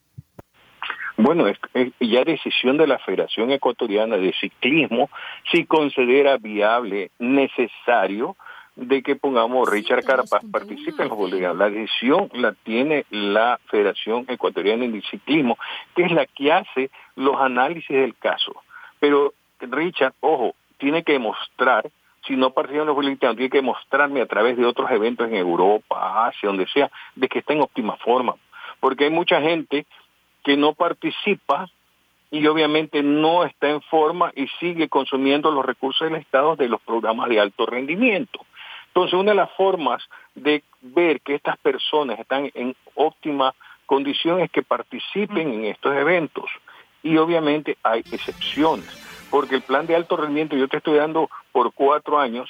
Bueno, 1.18 1.48
es, 1.48 1.58
ya 2.00 2.24
decisión 2.26 2.78
de 2.78 2.88
la 2.88 3.00
Federación 3.00 3.52
Ecuatoriana 3.52 4.18
de 4.18 4.34
Ciclismo 4.34 5.10
si 5.52 5.66
considera 5.66 6.38
viable, 6.38 7.12
necesario, 7.20 8.36
de 8.76 9.02
que 9.02 9.16
pongamos 9.16 9.70
Richard 9.70 10.04
Carapaz 10.04 10.44
participe 10.52 11.04
en 11.04 11.10
los 11.10 11.18
bolivianos. 11.18 11.58
La 11.58 11.70
decisión 11.70 12.30
la 12.34 12.52
tiene 12.52 13.06
la 13.10 13.60
Federación 13.70 14.26
Ecuatoriana 14.28 14.86
de 14.88 15.02
Ciclismo, 15.10 15.58
que 15.96 16.04
es 16.04 16.12
la 16.12 16.26
que 16.26 16.52
hace 16.52 16.90
los 17.16 17.40
análisis 17.40 17.96
del 17.96 18.16
caso. 18.18 18.54
Pero 19.00 19.34
Richard, 19.62 20.14
ojo, 20.20 20.56
tiene 20.78 21.04
que 21.04 21.14
demostrar, 21.14 21.90
si 22.26 22.36
no 22.36 22.52
participa 22.52 22.82
en 22.82 22.88
los 22.88 22.96
bolivianos, 22.96 23.38
tiene 23.38 23.50
que 23.50 23.62
mostrarme 23.62 24.22
a 24.22 24.26
través 24.26 24.58
de 24.58 24.66
otros 24.66 24.90
eventos 24.92 25.28
en 25.28 25.36
Europa, 25.36 26.28
Asia, 26.28 26.48
donde 26.48 26.68
sea, 26.68 26.90
de 27.16 27.28
que 27.28 27.40
está 27.40 27.54
en 27.54 27.62
óptima 27.62 27.96
forma. 27.98 28.36
Porque 28.80 29.06
hay 29.06 29.10
mucha 29.10 29.42
gente 29.42 29.86
que 30.44 30.58
no 30.58 30.74
participa 30.74 31.68
y 32.32 32.46
obviamente 32.48 33.02
no 33.04 33.46
está 33.46 33.70
en 33.70 33.82
forma 33.82 34.32
y 34.36 34.48
sigue 34.60 34.90
consumiendo 34.90 35.52
los 35.52 35.66
recursos 35.66 36.10
del 36.10 36.20
Estado 36.20 36.56
de 36.56 36.68
los 36.68 36.82
programas 36.82 37.30
de 37.30 37.40
alto 37.40 37.66
rendimiento. 37.66 38.46
Entonces, 38.88 39.14
una 39.14 39.32
de 39.32 39.38
las 39.38 39.52
formas 39.52 40.04
de 40.36 40.64
ver 40.82 41.22
que 41.22 41.36
estas 41.36 41.58
personas 41.58 42.20
están 42.20 42.50
en 42.54 42.76
óptima 42.96 43.54
condición 43.86 44.40
es 44.40 44.50
que 44.52 44.64
participen 44.64 45.54
en 45.54 45.66
estos 45.66 45.94
eventos. 45.96 46.46
Y 47.04 47.18
obviamente 47.18 47.78
hay 47.84 48.00
excepciones, 48.12 48.88
porque 49.30 49.56
el 49.56 49.62
plan 49.62 49.86
de 49.86 49.96
alto 49.96 50.18
rendimiento 50.18 50.56
yo 50.56 50.68
te 50.68 50.78
estoy 50.78 50.98
dando 50.98 51.30
por 51.52 51.74
cuatro 51.74 52.20
años 52.20 52.50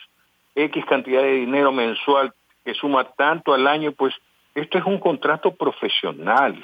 X 0.56 0.86
cantidad 0.86 1.22
de 1.22 1.34
dinero 1.34 1.72
mensual 1.72 2.34
que 2.64 2.74
suma 2.74 3.04
tanto 3.04 3.54
al 3.54 3.68
año, 3.68 3.92
pues 3.92 4.14
esto 4.56 4.78
es 4.78 4.86
un 4.86 5.00
contrato 5.00 5.54
profesional. 5.54 6.64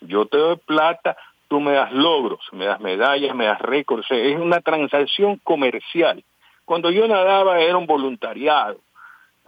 Yo 0.00 0.26
te 0.26 0.38
doy 0.38 0.56
plata, 0.56 1.16
tú 1.48 1.60
me 1.60 1.72
das 1.72 1.92
logros, 1.92 2.40
me 2.52 2.64
das 2.64 2.80
medallas, 2.80 3.34
me 3.34 3.44
das 3.44 3.60
récords, 3.60 4.06
es 4.10 4.38
una 4.38 4.60
transacción 4.60 5.36
comercial. 5.44 6.24
Cuando 6.64 6.90
yo 6.90 7.06
nadaba 7.06 7.60
era 7.60 7.76
un 7.76 7.86
voluntariado 7.86 8.80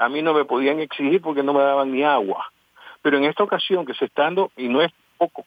a 0.01 0.09
mí 0.09 0.23
no 0.23 0.33
me 0.33 0.47
podían 0.47 0.81
exigir 0.81 1.21
porque 1.21 1.43
no 1.43 1.53
me 1.53 1.61
daban 1.61 1.93
ni 1.93 2.03
agua. 2.03 2.51
Pero 3.03 3.19
en 3.19 3.25
esta 3.25 3.45
ocasión 3.45 3.85
que 3.85 3.93
se 3.93 4.07
está 4.07 4.23
dando, 4.25 4.51
y 4.57 4.67
no 4.67 4.81
es 4.81 4.91
poco, 5.19 5.45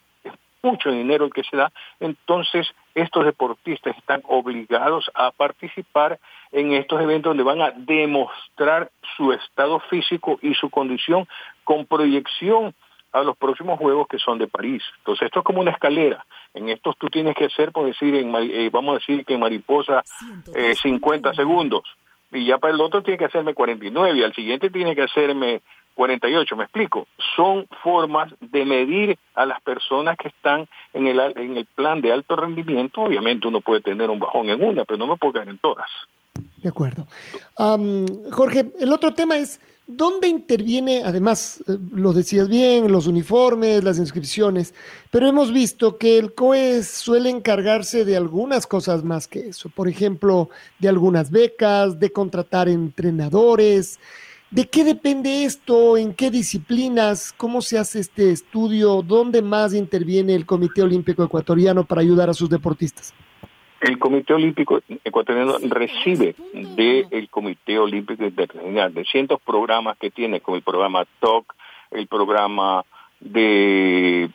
mucho 0.63 0.89
dinero 0.91 1.25
el 1.25 1.33
que 1.33 1.43
se 1.43 1.57
da, 1.57 1.71
entonces 1.99 2.67
estos 2.95 3.25
deportistas 3.25 3.95
están 3.97 4.23
obligados 4.27 5.11
a 5.13 5.31
participar 5.31 6.19
en 6.51 6.73
estos 6.73 7.01
eventos 7.01 7.31
donde 7.31 7.43
van 7.43 7.61
a 7.61 7.71
demostrar 7.71 8.89
su 9.17 9.33
estado 9.33 9.79
físico 9.81 10.39
y 10.41 10.53
su 10.55 10.69
condición 10.69 11.27
con 11.63 11.85
proyección 11.85 12.73
a 13.11 13.21
los 13.21 13.37
próximos 13.37 13.77
juegos 13.77 14.07
que 14.07 14.17
son 14.17 14.39
de 14.39 14.47
París. 14.47 14.81
Entonces 14.99 15.27
esto 15.27 15.39
es 15.39 15.45
como 15.45 15.61
una 15.61 15.71
escalera. 15.71 16.25
En 16.53 16.69
estos 16.69 16.97
tú 16.97 17.07
tienes 17.07 17.35
que 17.35 17.45
hacer, 17.45 17.71
por 17.71 17.85
decir, 17.85 18.15
en, 18.15 18.33
eh, 18.35 18.69
vamos 18.71 18.95
a 18.95 18.99
decir 18.99 19.23
que 19.25 19.35
en 19.35 19.39
mariposa 19.39 20.01
eh, 20.55 20.73
50 20.73 21.33
segundos 21.33 21.83
y 22.33 22.45
ya 22.45 22.57
para 22.57 22.73
el 22.73 22.81
otro 22.81 23.03
tiene 23.03 23.17
que 23.17 23.25
hacerme 23.25 23.53
49 23.53 24.17
y 24.17 24.23
al 24.23 24.33
siguiente 24.33 24.69
tiene 24.69 24.95
que 24.95 25.03
hacerme 25.03 25.61
48, 25.95 26.55
me 26.55 26.63
explico. 26.63 27.07
Son 27.35 27.67
formas 27.83 28.33
de 28.39 28.65
medir 28.65 29.17
a 29.35 29.45
las 29.45 29.61
personas 29.61 30.17
que 30.17 30.29
están 30.29 30.67
en 30.93 31.07
el, 31.07 31.19
en 31.19 31.57
el 31.57 31.65
plan 31.65 32.01
de 32.01 32.11
alto 32.11 32.35
rendimiento. 32.35 33.01
Obviamente 33.01 33.47
uno 33.47 33.61
puede 33.61 33.81
tener 33.81 34.09
un 34.09 34.19
bajón 34.19 34.49
en 34.49 34.63
una, 34.63 34.85
pero 34.85 34.97
no 34.97 35.07
me 35.07 35.17
puedo 35.17 35.33
caer 35.33 35.49
en 35.49 35.59
todas. 35.59 35.89
De 36.57 36.69
acuerdo. 36.69 37.05
Jorge, 38.31 38.71
el 38.79 38.91
otro 38.91 39.13
tema 39.13 39.37
es 39.37 39.59
¿Dónde 39.85 40.29
interviene, 40.29 41.03
además, 41.03 41.61
eh, 41.67 41.77
lo 41.91 42.13
decías 42.13 42.47
bien, 42.47 42.89
los 42.89 43.05
uniformes, 43.05 43.83
las 43.83 43.97
inscripciones, 43.97 44.73
pero 45.11 45.27
hemos 45.27 45.51
visto 45.51 45.97
que 45.97 46.17
el 46.17 46.33
COE 46.33 46.83
suele 46.83 47.29
encargarse 47.29 48.05
de 48.05 48.15
algunas 48.15 48.65
cosas 48.65 49.03
más 49.03 49.27
que 49.27 49.49
eso, 49.49 49.67
por 49.69 49.89
ejemplo, 49.89 50.49
de 50.79 50.87
algunas 50.87 51.31
becas, 51.31 51.99
de 51.99 52.13
contratar 52.13 52.69
entrenadores. 52.69 53.99
¿De 54.51 54.69
qué 54.69 54.85
depende 54.85 55.43
esto? 55.43 55.97
¿En 55.97 56.13
qué 56.13 56.31
disciplinas? 56.31 57.33
¿Cómo 57.35 57.61
se 57.61 57.77
hace 57.77 57.99
este 57.99 58.31
estudio? 58.31 59.01
¿Dónde 59.01 59.41
más 59.41 59.73
interviene 59.73 60.33
el 60.33 60.45
Comité 60.45 60.81
Olímpico 60.81 61.25
Ecuatoriano 61.25 61.85
para 61.85 62.01
ayudar 62.01 62.29
a 62.29 62.33
sus 62.33 62.49
deportistas? 62.49 63.13
El 63.83 63.99
Comité 63.99 64.33
Olímpico 64.33 64.79
Ecuatoriano 65.03 65.57
recibe 65.63 66.35
del 66.53 67.27
Comité 67.29 67.77
Olímpico 67.77 68.23
Internacional 68.23 68.93
de 68.93 69.03
cientos 69.03 69.41
programas 69.41 69.97
que 69.97 70.09
tiene, 70.09 70.39
como 70.39 70.55
el 70.55 70.63
programa 70.63 71.05
TOC, 71.19 71.53
el 71.91 72.07
programa 72.07 72.85
de, 73.19 74.29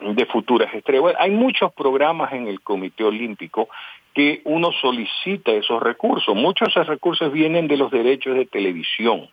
de 0.00 0.26
futuras 0.26 0.74
estrellas. 0.74 1.14
hay 1.20 1.30
muchos 1.30 1.72
programas 1.72 2.32
en 2.32 2.48
el 2.48 2.62
Comité 2.62 3.04
Olímpico 3.04 3.68
que 4.12 4.42
uno 4.44 4.72
solicita 4.72 5.52
esos 5.52 5.80
recursos. 5.80 6.34
Muchos 6.34 6.66
de 6.66 6.72
esos 6.72 6.88
recursos 6.88 7.32
vienen 7.32 7.68
de 7.68 7.76
los 7.76 7.92
derechos 7.92 8.34
de 8.34 8.46
televisión. 8.46 9.28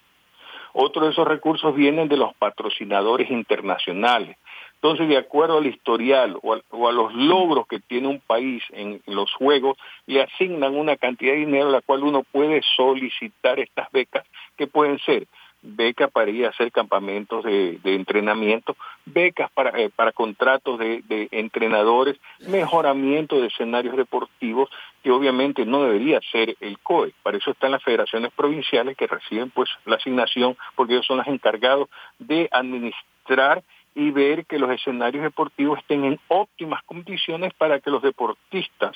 Otros 0.73 1.05
de 1.05 1.11
esos 1.13 1.27
recursos 1.27 1.75
vienen 1.75 2.07
de 2.07 2.17
los 2.17 2.35
patrocinadores 2.35 3.31
internacionales. 3.31 4.37
Entonces, 4.83 5.09
de 5.09 5.17
acuerdo 5.17 5.59
al 5.59 5.67
historial 5.67 6.39
o 6.41 6.87
a, 6.87 6.91
los 6.91 7.13
logros 7.13 7.67
que 7.67 7.79
tiene 7.79 8.07
un 8.07 8.19
país 8.19 8.63
en, 8.71 8.99
los 9.05 9.31
juegos, 9.31 9.77
le 10.07 10.23
asignan 10.23 10.75
una 10.75 10.97
cantidad 10.97 11.33
de 11.33 11.39
dinero 11.39 11.67
a 11.67 11.71
la 11.71 11.81
cual 11.81 12.03
uno 12.03 12.23
puede 12.23 12.63
solicitar 12.75 13.59
estas 13.59 13.91
becas, 13.91 14.25
que 14.57 14.65
pueden 14.65 14.97
ser 14.97 15.27
becas 15.61 16.09
para 16.09 16.31
ir 16.31 16.47
a 16.47 16.49
hacer 16.49 16.71
campamentos 16.71 17.43
de, 17.43 17.79
entrenamiento, 17.83 18.75
becas 19.05 19.51
para, 19.51 19.79
eh, 19.79 19.91
para 19.95 20.13
contratos 20.13 20.79
de, 20.79 21.03
de, 21.07 21.27
entrenadores, 21.29 22.17
mejoramiento 22.47 23.39
de 23.39 23.49
escenarios 23.49 23.95
deportivos, 23.95 24.71
que 25.03 25.11
obviamente 25.11 25.63
no 25.63 25.83
debería 25.83 26.19
ser 26.31 26.55
el 26.59 26.79
COE. 26.79 27.13
Para 27.21 27.37
eso 27.37 27.51
están 27.51 27.69
las 27.69 27.83
federaciones 27.83 28.31
provinciales 28.31 28.97
que 28.97 29.05
reciben 29.05 29.51
pues 29.51 29.69
la 29.85 29.97
asignación, 29.97 30.57
porque 30.73 30.93
ellos 30.93 31.05
son 31.05 31.17
los 31.17 31.27
encargados 31.27 31.87
de 32.17 32.49
administrar 32.51 33.61
y 33.93 34.11
ver 34.11 34.45
que 34.45 34.57
los 34.57 34.71
escenarios 34.71 35.23
deportivos 35.23 35.79
estén 35.79 36.05
en 36.05 36.19
óptimas 36.29 36.81
condiciones 36.83 37.53
para 37.53 37.79
que 37.79 37.89
los 37.89 38.01
deportistas 38.01 38.95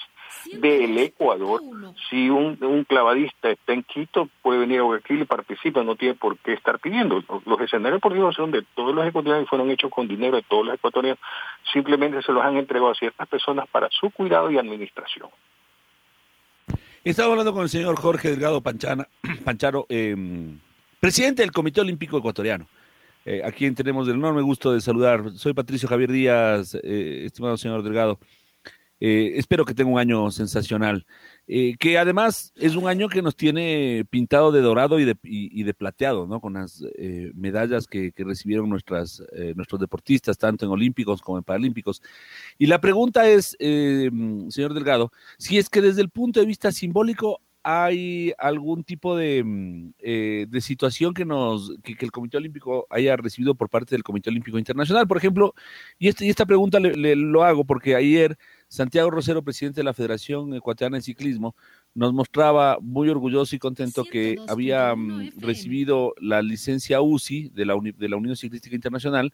del 0.53 0.97
Ecuador, 0.97 1.61
si 2.09 2.29
un, 2.29 2.85
clavadista 2.87 3.49
está 3.49 3.73
en 3.73 3.83
Quito, 3.83 4.29
puede 4.41 4.59
venir 4.59 4.79
a 4.79 4.83
Guayaquil 4.83 5.21
y 5.21 5.25
participa, 5.25 5.83
no 5.83 5.95
tiene 5.95 6.15
por 6.15 6.37
qué 6.37 6.53
estar 6.53 6.79
pidiendo. 6.79 7.21
Los 7.45 7.59
escenarios 7.59 7.97
deportivos 7.97 8.35
son 8.35 8.51
de 8.51 8.63
todos 8.73 8.95
los 8.95 9.05
ecuatorianos 9.05 9.45
y 9.45 9.49
fueron 9.49 9.69
hechos 9.69 9.91
con 9.91 10.07
dinero 10.07 10.37
de 10.37 10.43
todos 10.43 10.65
los 10.65 10.75
ecuatorianos, 10.75 11.19
simplemente 11.73 12.21
se 12.21 12.31
los 12.31 12.43
han 12.43 12.55
entregado 12.55 12.91
a 12.91 12.95
ciertas 12.95 13.27
personas 13.27 13.67
para 13.67 13.89
su 13.91 14.09
cuidado 14.11 14.49
y 14.49 14.57
administración. 14.57 15.29
Estaba 17.03 17.31
hablando 17.31 17.53
con 17.53 17.63
el 17.63 17.69
señor 17.69 17.97
Jorge 17.97 18.29
Delgado 18.29 18.61
Panchana, 18.61 19.07
Pancharo, 19.43 19.85
em, 19.89 20.57
presidente 20.99 21.41
del 21.41 21.51
Comité 21.51 21.81
Olímpico 21.81 22.17
Ecuatoriano 22.17 22.65
eh, 23.25 23.41
a 23.43 23.51
quien 23.51 23.73
tenemos 23.73 24.07
el 24.07 24.15
enorme 24.15 24.43
gusto 24.43 24.71
de 24.71 24.81
saludar. 24.81 25.31
Soy 25.35 25.53
Patricio 25.53 25.89
Javier 25.89 26.11
Díaz, 26.11 26.75
eh, 26.83 27.23
estimado 27.25 27.57
señor 27.57 27.81
Delgado. 27.83 28.19
Eh, 28.99 29.33
espero 29.35 29.65
que 29.65 29.73
tenga 29.73 29.91
un 29.91 29.99
año 29.99 30.31
sensacional, 30.31 31.05
eh, 31.47 31.75
que 31.77 31.97
además 31.97 32.53
es 32.55 32.75
un 32.75 32.87
año 32.87 33.09
que 33.09 33.21
nos 33.21 33.35
tiene 33.35 34.05
pintado 34.09 34.53
de 34.53 34.61
dorado 34.61 34.99
y 34.99 35.05
de, 35.05 35.17
y, 35.21 35.63
de 35.63 35.73
plateado, 35.73 36.27
¿no? 36.27 36.39
Con 36.39 36.53
las 36.53 36.81
medallas 37.33 37.87
que, 37.87 38.13
recibieron 38.15 38.69
nuestros 38.69 39.21
deportistas, 39.79 40.37
tanto 40.37 40.65
en 40.65 40.71
Olímpicos 40.71 41.21
como 41.21 41.37
en 41.37 41.43
Paralímpicos. 41.43 42.01
Y 42.57 42.67
la 42.67 42.79
pregunta 42.79 43.27
es, 43.27 43.57
señor 43.59 44.73
Delgado, 44.73 45.11
si 45.37 45.57
es 45.57 45.69
que 45.69 45.81
desde 45.81 46.01
el 46.01 46.09
punto 46.09 46.39
de 46.39 46.45
vista 46.45 46.71
simbólico 46.71 47.41
hay 47.67 48.31
algún 48.37 48.83
tipo 48.83 49.17
de, 49.17 49.43
mm, 49.43 49.93
eh, 49.97 50.45
de 50.47 50.61
situación 50.61 51.15
que 51.15 51.25
nos 51.25 51.73
que, 51.83 51.95
el 51.99 52.11
Comité 52.11 52.37
Olímpico 52.37 52.85
haya 52.91 53.17
recibido 53.17 53.55
por 53.55 53.71
parte 53.71 53.95
del 53.95 54.03
Comité 54.03 54.29
Olímpico 54.29 54.59
Internacional, 54.59 55.07
por 55.07 55.17
ejemplo, 55.17 55.55
y, 55.97 56.09
este, 56.09 56.27
y 56.27 56.29
esta 56.29 56.45
pregunta 56.45 56.79
le, 56.79 57.15
lo 57.15 57.43
hago 57.43 57.65
porque 57.65 57.95
ayer 57.95 58.37
Santiago 58.67 59.09
Rosero, 59.09 59.43
presidente 59.43 59.79
de 59.79 59.83
la 59.83 59.95
Federación 59.95 60.53
Ecuatoriana 60.53 60.97
de 60.97 61.01
Ciclismo, 61.01 61.55
nos 61.95 62.13
mostraba 62.13 62.77
muy 62.81 63.09
orgulloso 63.09 63.55
y 63.55 63.59
contento 63.59 64.05
que 64.05 64.35
había 64.47 64.95
mm, 64.95 65.31
recibido 65.37 66.13
la 66.21 66.43
licencia 66.43 67.01
UCI 67.01 67.49
de 67.49 67.65
la, 67.65 67.75
de 67.97 68.09
la 68.09 68.15
Unión 68.15 68.35
Ciclística 68.35 68.75
Internacional 68.75 69.33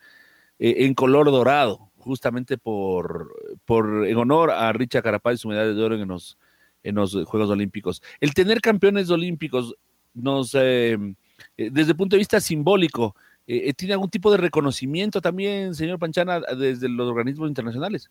eh, 0.57 0.85
en 0.85 0.93
color 0.93 1.25
dorado, 1.31 1.91
justamente 1.97 2.57
por, 2.57 3.35
por 3.65 4.07
en 4.07 4.15
honor 4.15 4.51
a 4.51 4.71
Richa 4.71 5.01
Carapaz 5.01 5.33
y 5.33 5.37
su 5.37 5.49
medalla 5.49 5.73
de 5.73 5.83
oro 5.83 5.95
en 5.95 6.07
los 6.07 6.37
en 6.83 6.95
los 6.95 7.17
Juegos 7.25 7.49
Olímpicos. 7.49 8.01
El 8.19 8.33
tener 8.33 8.61
campeones 8.61 9.09
olímpicos 9.09 9.75
nos, 10.13 10.55
eh, 10.55 10.97
desde 11.57 11.91
el 11.91 11.97
punto 11.97 12.15
de 12.15 12.19
vista 12.19 12.39
simbólico, 12.39 13.15
¿tiene 13.75 13.93
algún 13.93 14.09
tipo 14.09 14.31
de 14.31 14.37
reconocimiento 14.37 15.19
también, 15.19 15.75
señor 15.75 15.99
Panchana, 15.99 16.39
desde 16.57 16.87
los 16.87 17.09
organismos 17.09 17.49
internacionales? 17.49 18.09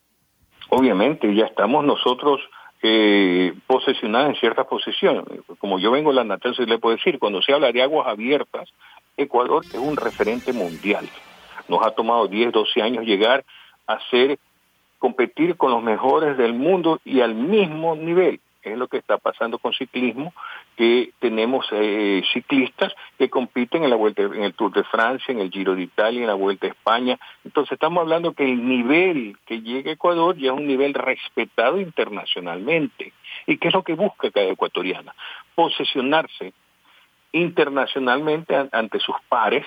Obviamente, 0.68 1.34
ya 1.34 1.46
estamos 1.46 1.84
nosotros 1.84 2.40
eh, 2.82 3.52
posesionadas 3.66 4.30
en 4.30 4.36
ciertas 4.36 4.66
posiciones. 4.66 5.24
Como 5.58 5.78
yo 5.78 5.90
vengo 5.90 6.10
de 6.10 6.16
la 6.16 6.24
natal, 6.24 6.54
se 6.54 6.64
le 6.64 6.78
puedo 6.78 6.96
decir, 6.96 7.18
cuando 7.18 7.42
se 7.42 7.52
habla 7.52 7.72
de 7.72 7.82
aguas 7.82 8.06
abiertas, 8.06 8.70
Ecuador 9.16 9.64
es 9.66 9.74
un 9.74 9.96
referente 9.96 10.52
mundial. 10.52 11.06
Nos 11.68 11.84
ha 11.84 11.90
tomado 11.90 12.26
10, 12.26 12.52
12 12.52 12.80
años 12.80 13.04
llegar 13.04 13.44
a 13.86 13.98
ser, 14.10 14.38
competir 14.98 15.56
con 15.56 15.72
los 15.72 15.82
mejores 15.82 16.38
del 16.38 16.54
mundo 16.54 17.00
y 17.04 17.20
al 17.20 17.34
mismo 17.34 17.96
nivel 17.96 18.40
es 18.62 18.78
lo 18.78 18.88
que 18.88 18.98
está 18.98 19.18
pasando 19.18 19.58
con 19.58 19.72
ciclismo, 19.72 20.32
que 20.76 21.12
tenemos 21.18 21.66
eh, 21.72 22.22
ciclistas 22.32 22.92
que 23.18 23.30
compiten 23.30 23.84
en 23.84 23.90
la 23.90 23.96
vuelta, 23.96 24.22
en 24.22 24.42
el 24.42 24.54
Tour 24.54 24.72
de 24.72 24.84
Francia, 24.84 25.32
en 25.32 25.40
el 25.40 25.50
Giro 25.50 25.74
de 25.74 25.82
Italia, 25.82 26.20
en 26.20 26.26
la 26.26 26.34
Vuelta 26.34 26.66
a 26.66 26.70
España. 26.70 27.18
Entonces 27.44 27.72
estamos 27.72 28.02
hablando 28.02 28.32
que 28.32 28.44
el 28.44 28.66
nivel 28.66 29.36
que 29.46 29.62
llega 29.62 29.90
a 29.90 29.94
Ecuador 29.94 30.36
ya 30.36 30.52
es 30.52 30.58
un 30.58 30.66
nivel 30.66 30.94
respetado 30.94 31.80
internacionalmente. 31.80 33.12
¿Y 33.46 33.58
qué 33.58 33.68
es 33.68 33.74
lo 33.74 33.82
que 33.82 33.94
busca 33.94 34.30
cada 34.30 34.46
ecuatoriana? 34.46 35.14
Posesionarse 35.54 36.52
internacionalmente 37.32 38.68
ante 38.72 38.98
sus 39.00 39.16
pares 39.28 39.64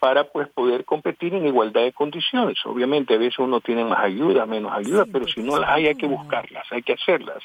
para 0.00 0.24
pues 0.24 0.48
poder 0.48 0.84
competir 0.86 1.34
en 1.34 1.46
igualdad 1.46 1.82
de 1.82 1.92
condiciones. 1.92 2.58
Obviamente 2.64 3.14
a 3.14 3.18
veces 3.18 3.38
uno 3.38 3.60
tiene 3.60 3.84
más 3.84 4.00
ayuda, 4.00 4.46
menos 4.46 4.72
ayuda, 4.72 5.04
pero 5.12 5.28
si 5.28 5.42
no 5.42 5.58
las 5.58 5.70
hay 5.70 5.88
hay 5.88 5.94
que 5.94 6.06
buscarlas, 6.06 6.64
hay 6.72 6.82
que 6.82 6.94
hacerlas. 6.94 7.42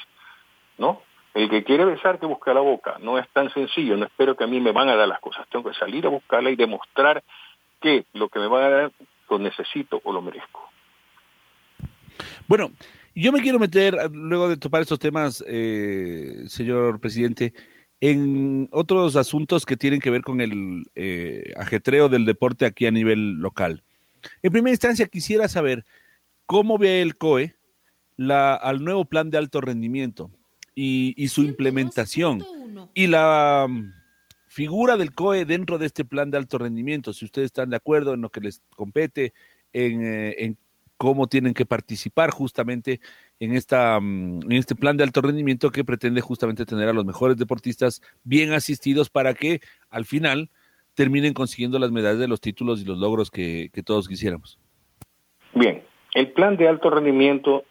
¿No? 0.78 1.02
El 1.34 1.50
que 1.50 1.64
quiere 1.64 1.84
besar 1.84 2.18
que 2.18 2.24
busca 2.26 2.54
la 2.54 2.60
boca. 2.60 2.96
No 3.02 3.18
es 3.18 3.28
tan 3.34 3.52
sencillo, 3.52 3.96
no 3.96 4.06
espero 4.06 4.36
que 4.36 4.44
a 4.44 4.46
mí 4.46 4.58
me 4.58 4.72
van 4.72 4.88
a 4.88 4.96
dar 4.96 5.06
las 5.06 5.20
cosas. 5.20 5.46
Tengo 5.50 5.70
que 5.70 5.76
salir 5.76 6.06
a 6.06 6.08
buscarla 6.08 6.50
y 6.50 6.56
demostrar 6.56 7.22
que 7.80 8.06
lo 8.14 8.30
que 8.30 8.38
me 8.38 8.48
van 8.48 8.62
a 8.64 8.70
dar 8.70 8.92
lo 9.28 9.38
necesito 9.38 10.00
o 10.04 10.12
lo 10.12 10.22
merezco. 10.22 10.70
Bueno, 12.48 12.70
yo 13.14 13.32
me 13.32 13.42
quiero 13.42 13.58
meter, 13.58 13.96
luego 14.12 14.48
de 14.48 14.56
topar 14.56 14.80
estos 14.80 14.98
temas, 14.98 15.44
eh, 15.46 16.44
señor 16.46 17.00
presidente, 17.00 17.52
en 18.00 18.68
otros 18.72 19.16
asuntos 19.16 19.66
que 19.66 19.76
tienen 19.76 20.00
que 20.00 20.10
ver 20.10 20.22
con 20.22 20.40
el 20.40 20.84
eh, 20.94 21.52
ajetreo 21.56 22.08
del 22.08 22.24
deporte 22.24 22.64
aquí 22.64 22.86
a 22.86 22.90
nivel 22.90 23.34
local. 23.40 23.82
En 24.42 24.52
primera 24.52 24.72
instancia, 24.72 25.06
quisiera 25.06 25.48
saber 25.48 25.84
cómo 26.46 26.78
ve 26.78 27.02
el 27.02 27.16
COE 27.16 27.56
la, 28.16 28.54
al 28.54 28.82
nuevo 28.82 29.04
plan 29.04 29.30
de 29.30 29.36
alto 29.36 29.60
rendimiento 29.60 30.30
y, 30.78 31.28
su 31.28 31.42
implementación 31.42 32.44
y 32.94 33.06
la 33.06 33.66
mm, 33.68 33.92
figura 34.46 34.96
del 34.96 35.14
COE 35.14 35.46
dentro 35.46 35.78
de 35.78 35.86
este 35.86 36.04
plan 36.04 36.30
de 36.30 36.36
alto 36.36 36.58
rendimiento, 36.58 37.14
si 37.14 37.24
ustedes 37.24 37.46
están 37.46 37.70
de 37.70 37.76
acuerdo 37.76 38.12
en 38.12 38.20
lo 38.20 38.28
que 38.28 38.42
les 38.42 38.62
compete, 38.76 39.32
en, 39.72 40.04
eh, 40.04 40.54
cómo 40.98 41.26
tienen 41.28 41.54
que 41.54 41.64
participar 41.64 42.30
justamente 42.30 43.00
en, 43.40 43.56
esta, 43.56 43.98
mm, 43.98 44.42
en 44.44 44.52
este 44.52 44.74
plan 44.74 44.98
de 44.98 45.04
alto 45.04 45.22
rendimiento 45.22 45.70
que 45.70 45.82
pretende 45.82 46.20
justamente 46.20 46.66
tener 46.66 46.88
a 46.88 46.92
los 46.92 47.06
mejores 47.06 47.38
deportistas 47.38 48.02
bien 48.22 48.52
asistidos 48.52 49.08
para 49.08 49.32
que 49.32 49.60
al 49.88 50.04
final 50.04 50.50
terminen 50.94 51.32
consiguiendo 51.32 51.78
las 51.78 51.90
medallas 51.90 52.20
de 52.20 52.28
los 52.28 52.40
títulos 52.40 52.82
y 52.82 52.84
los 52.84 52.98
logros 52.98 53.30
que 53.30 53.70
todos 53.84 54.08
quisiéramos. 54.08 54.58
Bien, 55.54 55.82
el 56.14 56.32
plan 56.32 56.56
de 56.56 56.68
alto 56.68 56.90
rendimiento 56.90 57.64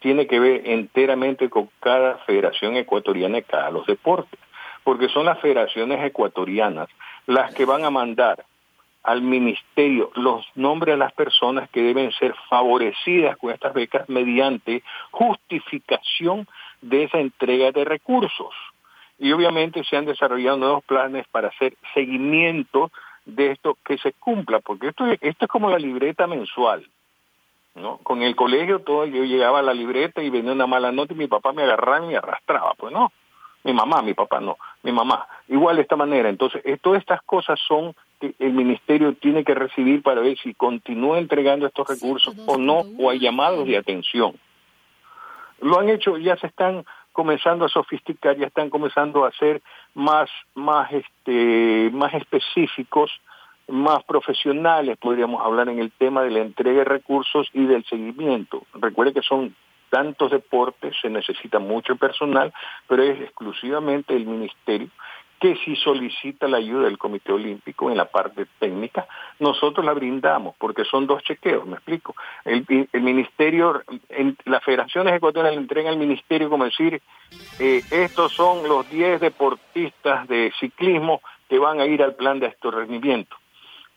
tiene 0.00 0.26
que 0.26 0.40
ver 0.40 0.62
enteramente 0.64 1.48
con 1.48 1.70
cada 1.80 2.18
federación 2.18 2.76
ecuatoriana 2.76 3.36
de 3.36 3.42
cada 3.44 3.70
los 3.70 3.86
deportes, 3.86 4.40
porque 4.82 5.08
son 5.08 5.26
las 5.26 5.38
federaciones 5.40 6.02
ecuatorianas 6.04 6.88
las 7.26 7.54
que 7.54 7.64
van 7.64 7.84
a 7.84 7.90
mandar 7.90 8.44
al 9.02 9.22
ministerio 9.22 10.10
los 10.14 10.44
nombres 10.54 10.94
de 10.94 10.98
las 10.98 11.12
personas 11.12 11.70
que 11.70 11.82
deben 11.82 12.12
ser 12.12 12.34
favorecidas 12.48 13.36
con 13.38 13.50
estas 13.50 13.72
becas 13.72 14.08
mediante 14.08 14.82
justificación 15.10 16.46
de 16.82 17.04
esa 17.04 17.18
entrega 17.18 17.72
de 17.72 17.84
recursos. 17.84 18.54
Y 19.18 19.32
obviamente 19.32 19.84
se 19.84 19.96
han 19.96 20.06
desarrollado 20.06 20.56
nuevos 20.56 20.84
planes 20.84 21.26
para 21.28 21.48
hacer 21.48 21.74
seguimiento 21.94 22.90
de 23.24 23.52
esto 23.52 23.76
que 23.84 23.98
se 23.98 24.12
cumpla, 24.14 24.60
porque 24.60 24.88
esto, 24.88 25.04
esto 25.20 25.44
es 25.44 25.50
como 25.50 25.70
la 25.70 25.78
libreta 25.78 26.26
mensual. 26.26 26.86
¿No? 27.80 27.98
Con 27.98 28.22
el 28.22 28.36
colegio 28.36 28.80
todo, 28.80 29.06
yo 29.06 29.24
llegaba 29.24 29.58
a 29.58 29.62
la 29.62 29.74
libreta 29.74 30.22
y 30.22 30.30
venía 30.30 30.52
una 30.52 30.66
mala 30.66 30.92
nota 30.92 31.14
y 31.14 31.16
mi 31.16 31.26
papá 31.26 31.52
me 31.52 31.62
agarraba 31.62 32.04
y 32.04 32.08
me 32.08 32.16
arrastraba, 32.16 32.74
pues 32.76 32.92
no. 32.92 33.12
Mi 33.62 33.74
mamá, 33.74 34.00
mi 34.00 34.14
papá 34.14 34.40
no, 34.40 34.56
mi 34.82 34.92
mamá. 34.92 35.26
Igual 35.48 35.76
de 35.76 35.82
esta 35.82 35.96
manera. 35.96 36.30
Entonces, 36.30 36.62
todas 36.80 37.00
estas 37.00 37.20
cosas 37.22 37.58
son 37.66 37.94
que 38.18 38.34
el 38.38 38.52
ministerio 38.52 39.14
tiene 39.14 39.44
que 39.44 39.54
recibir 39.54 40.02
para 40.02 40.20
ver 40.20 40.38
si 40.38 40.54
continúa 40.54 41.18
entregando 41.18 41.66
estos 41.66 41.88
recursos 41.88 42.34
o 42.46 42.56
no, 42.56 42.84
o 42.98 43.10
hay 43.10 43.18
llamados 43.18 43.66
de 43.66 43.76
atención. 43.76 44.34
Lo 45.60 45.78
han 45.78 45.90
hecho, 45.90 46.16
ya 46.16 46.36
se 46.36 46.46
están 46.46 46.84
comenzando 47.12 47.66
a 47.66 47.68
sofisticar, 47.68 48.36
ya 48.36 48.46
están 48.46 48.70
comenzando 48.70 49.24
a 49.24 49.32
ser 49.32 49.60
más, 49.94 50.30
más, 50.54 50.90
este, 50.92 51.90
más 51.92 52.14
específicos 52.14 53.10
más 53.70 54.04
profesionales, 54.04 54.98
podríamos 54.98 55.44
hablar 55.44 55.68
en 55.68 55.78
el 55.78 55.90
tema 55.90 56.22
de 56.22 56.30
la 56.30 56.40
entrega 56.40 56.80
de 56.80 56.84
recursos 56.84 57.48
y 57.52 57.64
del 57.64 57.84
seguimiento. 57.84 58.64
Recuerde 58.74 59.14
que 59.14 59.22
son 59.22 59.54
tantos 59.90 60.30
deportes, 60.30 60.94
se 61.00 61.10
necesita 61.10 61.58
mucho 61.58 61.96
personal, 61.96 62.52
pero 62.86 63.02
es 63.02 63.20
exclusivamente 63.20 64.14
el 64.14 64.26
ministerio 64.26 64.88
que 65.40 65.56
si 65.64 65.74
solicita 65.76 66.46
la 66.46 66.58
ayuda 66.58 66.84
del 66.84 66.98
Comité 66.98 67.32
Olímpico 67.32 67.90
en 67.90 67.96
la 67.96 68.04
parte 68.04 68.46
técnica, 68.58 69.06
nosotros 69.38 69.84
la 69.86 69.94
brindamos, 69.94 70.54
porque 70.58 70.84
son 70.84 71.06
dos 71.06 71.22
chequeos, 71.22 71.66
me 71.66 71.76
explico. 71.76 72.14
El, 72.44 72.66
ministerio, 72.92 73.82
en, 74.10 74.36
las 74.44 74.62
federaciones 74.62 75.14
ecuatorianas 75.14 75.56
le 75.56 75.62
entregan 75.62 75.94
al 75.94 75.98
ministerio 75.98 76.50
como 76.50 76.66
decir, 76.66 77.00
eh, 77.58 77.82
estos 77.90 78.32
son 78.32 78.68
los 78.68 78.88
10 78.90 79.18
deportistas 79.18 80.28
de 80.28 80.52
ciclismo 80.60 81.22
que 81.48 81.58
van 81.58 81.80
a 81.80 81.86
ir 81.86 82.02
al 82.02 82.14
plan 82.14 82.38
de 82.38 82.48
estornimiento. 82.48 83.34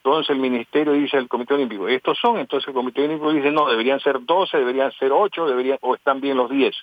Entonces 0.05 0.31
el 0.31 0.39
ministerio 0.39 0.91
dice 0.91 1.15
al 1.15 1.29
Comité 1.29 1.53
Olímpico, 1.53 1.87
estos 1.87 2.17
son, 2.19 2.37
entonces 2.37 2.67
el 2.67 2.73
Comité 2.73 3.05
Olímpico 3.05 3.31
dice, 3.31 3.51
no, 3.51 3.69
deberían 3.69 4.01
ser 4.01 4.19
12, 4.19 4.57
deberían 4.57 4.91
ser 4.91 5.13
8, 5.13 5.47
deberían, 5.47 5.77
o 5.79 5.95
están 5.95 6.19
bien 6.19 6.35
los 6.35 6.49
10. 6.49 6.75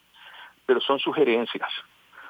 Pero 0.64 0.80
son 0.80 0.98
sugerencias, 0.98 1.68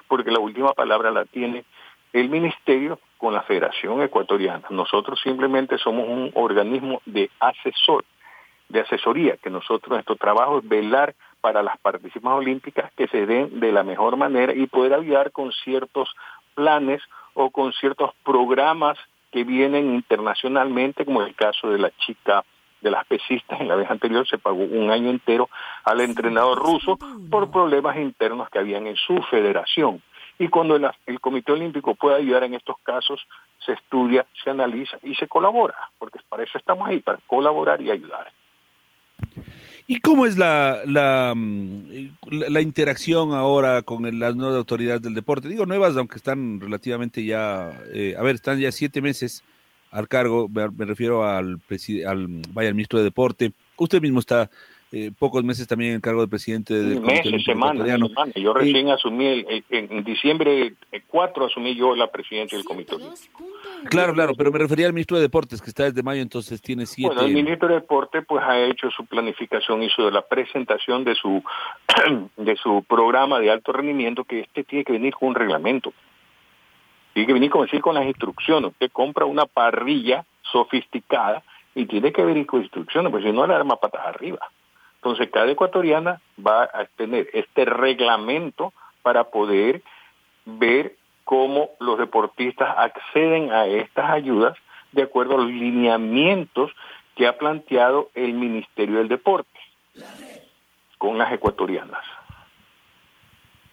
porque 0.09 0.33
la 0.33 0.40
última 0.40 0.72
palabra 0.72 1.12
la 1.12 1.26
tiene 1.26 1.64
el 2.12 2.29
ministerio 2.29 2.98
con 3.18 3.33
la 3.33 3.42
Federación 3.42 4.03
Ecuatoriana. 4.03 4.64
Nosotros 4.70 5.20
simplemente 5.22 5.79
somos 5.79 6.09
un 6.09 6.33
organismo 6.35 7.00
de 7.07 7.31
asesor, 7.38 8.05
de 8.68 8.81
asesoría, 8.81 9.37
que 9.37 9.48
nosotros 9.48 9.90
nuestro 9.90 10.16
trabajo 10.16 10.59
es 10.59 10.68
velar 10.68 11.14
para 11.40 11.62
las 11.62 11.79
participaciones 11.79 12.38
olímpicas 12.38 12.90
que 12.96 13.07
se 13.07 13.26
den 13.26 13.61
de 13.61 13.70
la 13.70 13.85
mejor 13.85 14.16
manera 14.16 14.53
y 14.53 14.66
poder 14.66 14.94
ayudar 14.94 15.31
con 15.31 15.53
ciertos 15.53 16.12
planes 16.57 17.00
o 17.35 17.50
con 17.50 17.72
ciertos 17.74 18.11
programas 18.24 18.98
que 19.30 19.44
vienen 19.44 19.94
internacionalmente, 19.94 21.04
como 21.04 21.22
el 21.22 21.34
caso 21.34 21.70
de 21.70 21.78
la 21.78 21.90
chica 21.98 22.44
de 22.80 22.90
las 22.90 23.04
pesistas, 23.06 23.60
en 23.60 23.68
la 23.68 23.76
vez 23.76 23.90
anterior 23.90 24.26
se 24.26 24.38
pagó 24.38 24.62
un 24.62 24.90
año 24.90 25.10
entero 25.10 25.48
al 25.84 26.00
entrenador 26.00 26.58
ruso 26.58 26.98
por 27.30 27.50
problemas 27.50 27.96
internos 27.98 28.48
que 28.48 28.58
habían 28.58 28.86
en 28.86 28.96
su 28.96 29.20
federación. 29.30 30.02
Y 30.38 30.48
cuando 30.48 30.76
el, 30.76 30.88
el 31.04 31.20
Comité 31.20 31.52
Olímpico 31.52 31.94
puede 31.94 32.16
ayudar 32.16 32.44
en 32.44 32.54
estos 32.54 32.76
casos, 32.82 33.20
se 33.58 33.72
estudia, 33.72 34.26
se 34.42 34.50
analiza 34.50 34.98
y 35.02 35.14
se 35.14 35.28
colabora, 35.28 35.76
porque 35.98 36.18
para 36.28 36.42
eso 36.42 36.56
estamos 36.56 36.88
ahí, 36.88 37.00
para 37.00 37.18
colaborar 37.26 37.82
y 37.82 37.90
ayudar. 37.90 38.32
¿Y 39.92 39.98
cómo 39.98 40.24
es 40.24 40.38
la, 40.38 40.83
la, 40.87 41.35
la, 42.31 42.61
interacción 42.61 43.33
ahora 43.33 43.83
con 43.83 44.20
las 44.20 44.37
nuevas 44.37 44.57
autoridades 44.57 45.03
del 45.03 45.14
deporte? 45.14 45.48
Digo 45.48 45.66
nuevas, 45.66 45.96
aunque 45.96 46.14
están 46.14 46.61
relativamente 46.61 47.24
ya, 47.24 47.76
eh, 47.92 48.14
a 48.16 48.22
ver, 48.22 48.37
están 48.37 48.61
ya 48.61 48.70
siete 48.70 49.03
meses 49.03 49.42
al 49.90 50.07
cargo, 50.07 50.48
me, 50.48 50.68
refiero 50.85 51.26
al, 51.26 51.61
al, 52.07 52.42
vaya, 52.53 52.68
al 52.68 52.74
ministro 52.76 53.00
de 53.00 53.05
Deporte. 53.07 53.53
Usted 53.79 54.00
mismo 54.00 54.20
está 54.20 54.48
eh, 54.92 55.12
pocos 55.16 55.44
meses 55.44 55.68
también 55.68 55.94
en 55.94 56.00
cargo 56.00 56.20
de 56.20 56.29
presidente 56.29 56.74
del 56.74 57.00
meses, 57.00 57.44
semanas, 57.44 57.87
Yo 58.35 58.53
recién 58.53 58.88
asumí, 58.88 59.44
en 59.70 60.05
diciembre 60.05 60.74
4 61.07 61.46
asumí 61.46 61.76
yo 61.76 61.94
la 61.94 62.09
presidencia 62.11 62.59
del 62.59 62.64
Comité 62.64 62.96
Olímpico. 62.96 63.44
Claro, 63.88 64.12
claro, 64.14 64.35
pero 64.37 64.50
me 64.50 64.59
refería 64.59 64.87
al 64.87 64.92
ministro 64.92 65.16
de 65.16 65.22
Deportes, 65.22 65.62
que 65.62 65.70
está 65.70 65.85
desde 65.85 66.03
mayo, 66.03 66.22
entonces 66.22 66.61
tiene 66.61 66.87
siete... 66.87 67.14
Bueno, 67.14 67.29
el 67.29 67.35
ministro 67.35 67.68
de 67.68 67.74
Deportes 67.74 68.24
pues 68.26 68.42
ha 68.42 68.59
hecho 68.59 68.90
su 68.90 69.07
planificación, 69.07 69.83
hizo 69.83 70.11
la 70.11 70.22
presentación 70.22 71.05
de 71.05 71.14
su, 71.14 71.42
de 72.37 72.57
su 72.57 72.85
programa 72.88 73.38
de 73.38 73.50
alto 73.50 73.72
rendimiento, 73.72 74.24
que 74.24 74.40
este 74.40 74.64
tiene 74.64 74.85
que 74.85 74.92
venir 74.92 75.14
con 75.14 75.29
un 75.29 75.35
reglamento. 75.35 75.92
Tiene 77.12 77.26
que 77.26 77.33
venir, 77.33 77.50
como 77.50 77.64
decir, 77.64 77.81
con 77.81 77.94
las 77.94 78.07
instrucciones. 78.07 78.72
Usted 78.72 78.90
compra 78.92 79.24
una 79.24 79.46
parrilla 79.46 80.24
sofisticada 80.50 81.42
y 81.74 81.87
tiene 81.87 82.12
que 82.12 82.24
venir 82.24 82.46
con 82.46 82.62
instrucciones, 82.62 83.11
porque 83.11 83.29
si 83.29 83.33
no 83.33 83.46
le 83.46 83.55
arma 83.55 83.76
patas 83.76 84.07
arriba. 84.07 84.50
Entonces, 85.02 85.30
cada 85.32 85.50
ecuatoriana 85.50 86.20
va 86.46 86.64
a 86.64 86.84
tener 86.96 87.30
este 87.32 87.64
reglamento 87.64 88.74
para 89.02 89.24
poder 89.30 89.82
ver 90.44 90.96
cómo 91.24 91.70
los 91.80 91.98
deportistas 91.98 92.68
acceden 92.76 93.50
a 93.50 93.66
estas 93.66 94.10
ayudas 94.10 94.58
de 94.92 95.02
acuerdo 95.02 95.34
a 95.34 95.38
los 95.38 95.50
lineamientos 95.50 96.70
que 97.16 97.26
ha 97.26 97.38
planteado 97.38 98.10
el 98.14 98.34
Ministerio 98.34 98.98
del 98.98 99.08
Deporte 99.08 99.58
con 100.98 101.16
las 101.16 101.32
ecuatorianas. 101.32 102.04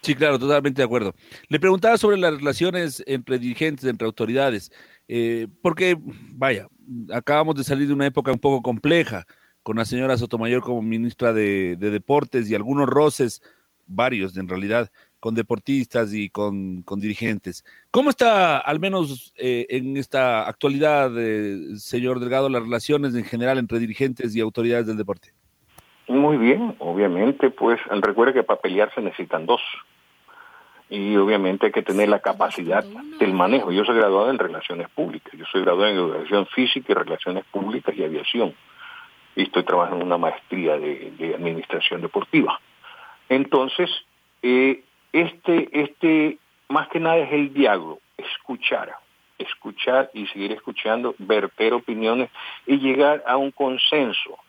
Sí, 0.01 0.15
claro, 0.15 0.39
totalmente 0.39 0.81
de 0.81 0.85
acuerdo. 0.85 1.13
Le 1.49 1.59
preguntaba 1.59 1.97
sobre 1.97 2.17
las 2.17 2.37
relaciones 2.37 3.03
entre 3.05 3.39
dirigentes, 3.39 3.83
entre 3.83 4.05
autoridades, 4.05 4.71
eh, 5.09 5.47
porque, 5.61 5.97
vaya, 5.99 6.67
acabamos 7.13 7.55
de 7.55 7.65
salir 7.65 7.87
de 7.87 7.93
una 7.93 8.05
época 8.05 8.31
un 8.31 8.39
poco 8.39 8.61
compleja, 8.61 9.25
con 9.67 9.75
la 9.75 9.83
señora 9.83 10.15
Sotomayor 10.15 10.61
como 10.61 10.81
ministra 10.81 11.33
de, 11.33 11.75
Deportes 11.75 12.49
y 12.49 12.55
algunos 12.55 12.87
roces, 12.87 13.43
varios 13.85 14.37
en 14.37 14.47
realidad, 14.47 14.89
con 15.19 15.35
deportistas 15.35 16.13
y 16.13 16.29
con, 16.29 16.85
dirigentes. 16.85 17.65
¿Cómo 17.91 18.09
está, 18.09 18.59
al 18.59 18.79
menos 18.79 19.33
eh, 19.35 19.65
en 19.69 19.97
esta 19.97 20.47
actualidad, 20.47 21.11
eh, 21.17 21.75
señor 21.75 22.21
Delgado, 22.21 22.47
las 22.47 22.63
relaciones 22.63 23.13
en 23.13 23.25
general 23.25 23.57
entre 23.57 23.79
dirigentes 23.79 24.33
y 24.37 24.39
autoridades 24.39 24.87
del 24.87 24.95
deporte? 24.95 25.33
Muy 26.07 26.37
bien, 26.37 26.77
obviamente, 26.79 27.49
pues 27.49 27.77
recuerde 27.89 28.35
que 28.35 28.43
para 28.43 28.61
pelear 28.61 28.95
se 28.95 29.01
necesitan 29.01 29.45
dos. 29.45 29.59
Y 30.89 31.17
obviamente 31.17 31.65
hay 31.65 31.71
que 31.73 31.83
tener 31.83 32.07
la 32.07 32.19
capacidad 32.19 32.85
del 33.19 33.33
manejo. 33.33 33.73
Yo 33.73 33.83
soy 33.83 33.97
graduado 33.97 34.29
en 34.29 34.39
Relaciones 34.39 34.87
Públicas, 34.91 35.33
yo 35.37 35.43
soy 35.51 35.63
graduado 35.63 35.91
en 35.91 35.97
Educación 35.97 36.45
Física 36.55 36.93
y 36.93 36.95
Relaciones 36.95 37.43
Públicas 37.51 37.93
y 37.97 38.05
Aviación. 38.05 38.55
Y 39.37 39.43
estoy 39.43 39.63
trabajando 39.63 40.01
en 40.01 40.07
una 40.07 40.17
maestría 40.17 40.79
de, 40.79 41.35
Administración 41.35 42.01
Deportiva. 42.01 42.59
Entonces, 43.29 43.87
eh, 44.41 44.81
este, 45.13 45.69
este, 45.79 46.39
más 46.69 46.87
que 46.87 46.99
nada 46.99 47.17
es 47.17 47.31
el 47.31 47.53
diálogo, 47.53 47.99
escuchar, 48.17 48.95
escuchar 49.37 50.09
y 50.15 50.25
seguir 50.25 50.53
escuchando, 50.53 51.13
verter 51.19 51.75
opiniones 51.75 52.31
y 52.65 52.79
llegar 52.79 53.23
a 53.27 53.37
un 53.37 53.51
consenso 53.51 54.39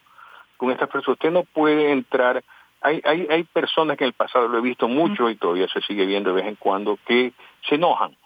con 0.57 0.70
estas 0.70 0.88
personas. 0.88 1.18
Usted 1.18 1.33
no 1.33 1.44
puede 1.44 1.92
entrar, 1.92 2.42
hay, 2.81 3.03
hay, 3.05 3.27
hay 3.29 3.44
personas 3.44 3.98
que 3.98 4.05
en 4.05 4.09
el 4.09 4.14
pasado 4.14 4.48
lo 4.48 4.57
he 4.57 4.62
visto 4.62 4.88
mucho 4.88 5.29
y 5.29 5.37
todavía 5.37 5.68
se 5.68 5.83
sigue 5.83 6.07
viendo 6.07 6.31
de 6.31 6.40
vez 6.40 6.48
en 6.48 6.57
cuando 6.57 6.98
que 7.05 7.35
se 7.68 7.74
enojan, 7.74 8.16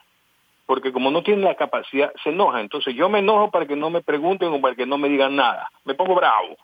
porque 0.66 0.92
como 0.92 1.10
no 1.10 1.22
tienen 1.22 1.44
la 1.44 1.54
capacidad, 1.54 2.12
se 2.22 2.30
enojan. 2.30 2.62
Entonces 2.62 2.94
yo 2.94 3.08
me 3.08 3.18
enojo 3.18 3.50
para 3.50 3.66
que 3.66 3.76
no 3.76 3.90
me 3.90 4.02
pregunten 4.02 4.52
o 4.52 4.60
para 4.60 4.74
que 4.74 4.86
no 4.86 4.98
me 4.98 5.08
digan 5.08 5.36
nada. 5.36 5.68
Me 5.84 5.94
pongo 5.94 6.14
bravo. 6.14 6.56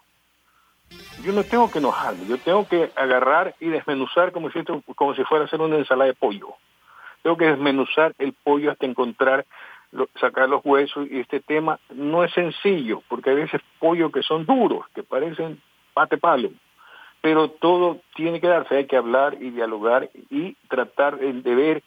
Yo 1.23 1.33
no 1.33 1.45
tengo 1.45 1.71
que 1.71 1.79
enojarme, 1.79 2.27
yo 2.27 2.39
tengo 2.39 2.67
que 2.67 2.91
agarrar 2.97 3.55
y 3.61 3.69
desmenuzar 3.69 4.33
como 4.33 4.51
si, 4.51 4.61
como 4.95 5.15
si 5.15 5.25
fuera 5.25 5.45
a 5.45 5.47
hacer 5.47 5.61
una 5.61 5.77
ensalada 5.77 6.07
de 6.07 6.15
pollo. 6.15 6.55
Tengo 7.23 7.37
que 7.37 7.47
desmenuzar 7.47 8.15
el 8.19 8.33
pollo 8.33 8.71
hasta 8.71 8.87
encontrar 8.87 9.45
sacar 10.21 10.49
los 10.49 10.65
huesos 10.65 11.07
y 11.11 11.21
este 11.21 11.41
tema 11.41 11.79
no 11.95 12.23
es 12.23 12.33
sencillo 12.33 13.03
porque 13.09 13.31
hay 13.31 13.37
veces 13.37 13.61
pollos 13.79 14.13
que 14.13 14.23
son 14.23 14.45
duros, 14.45 14.87
que 14.95 15.03
parecen 15.03 15.61
pate 15.95 16.19
palo, 16.19 16.51
pero 17.21 17.49
todo 17.51 17.99
tiene 18.15 18.41
que 18.41 18.49
darse, 18.49 18.77
hay 18.77 18.87
que 18.87 18.97
hablar 18.97 19.39
y 19.41 19.51
dialogar 19.51 20.11
y 20.31 20.55
tratar 20.69 21.19
de 21.19 21.55
ver 21.55 21.83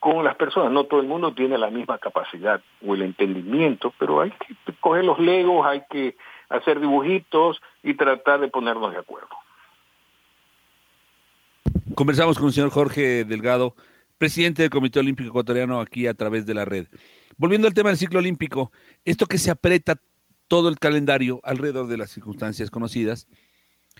con 0.00 0.24
las 0.24 0.36
personas. 0.36 0.72
No 0.72 0.84
todo 0.84 1.00
el 1.00 1.06
mundo 1.06 1.34
tiene 1.34 1.58
la 1.58 1.70
misma 1.70 1.98
capacidad 1.98 2.60
o 2.86 2.94
el 2.94 3.02
entendimiento, 3.02 3.92
pero 3.98 4.20
hay 4.20 4.30
que 4.30 4.72
coger 4.80 5.04
los 5.04 5.18
legos, 5.18 5.66
hay 5.66 5.82
que 5.90 6.16
hacer 6.48 6.80
dibujitos 6.80 7.60
y 7.82 7.94
tratar 7.94 8.40
de 8.40 8.48
ponernos 8.48 8.92
de 8.92 8.98
acuerdo. 8.98 9.28
Conversamos 11.94 12.38
con 12.38 12.48
el 12.48 12.52
señor 12.52 12.70
Jorge 12.70 13.24
Delgado, 13.24 13.74
presidente 14.18 14.62
del 14.62 14.70
Comité 14.70 15.00
Olímpico 15.00 15.30
Ecuatoriano, 15.30 15.80
aquí 15.80 16.06
a 16.06 16.14
través 16.14 16.46
de 16.46 16.54
la 16.54 16.64
red. 16.64 16.86
Volviendo 17.36 17.66
al 17.66 17.74
tema 17.74 17.90
del 17.90 17.98
ciclo 17.98 18.18
olímpico, 18.18 18.72
esto 19.04 19.26
que 19.26 19.38
se 19.38 19.50
aprieta 19.50 19.96
todo 20.48 20.68
el 20.68 20.78
calendario 20.78 21.40
alrededor 21.44 21.86
de 21.88 21.96
las 21.96 22.10
circunstancias 22.10 22.70
conocidas, 22.70 23.28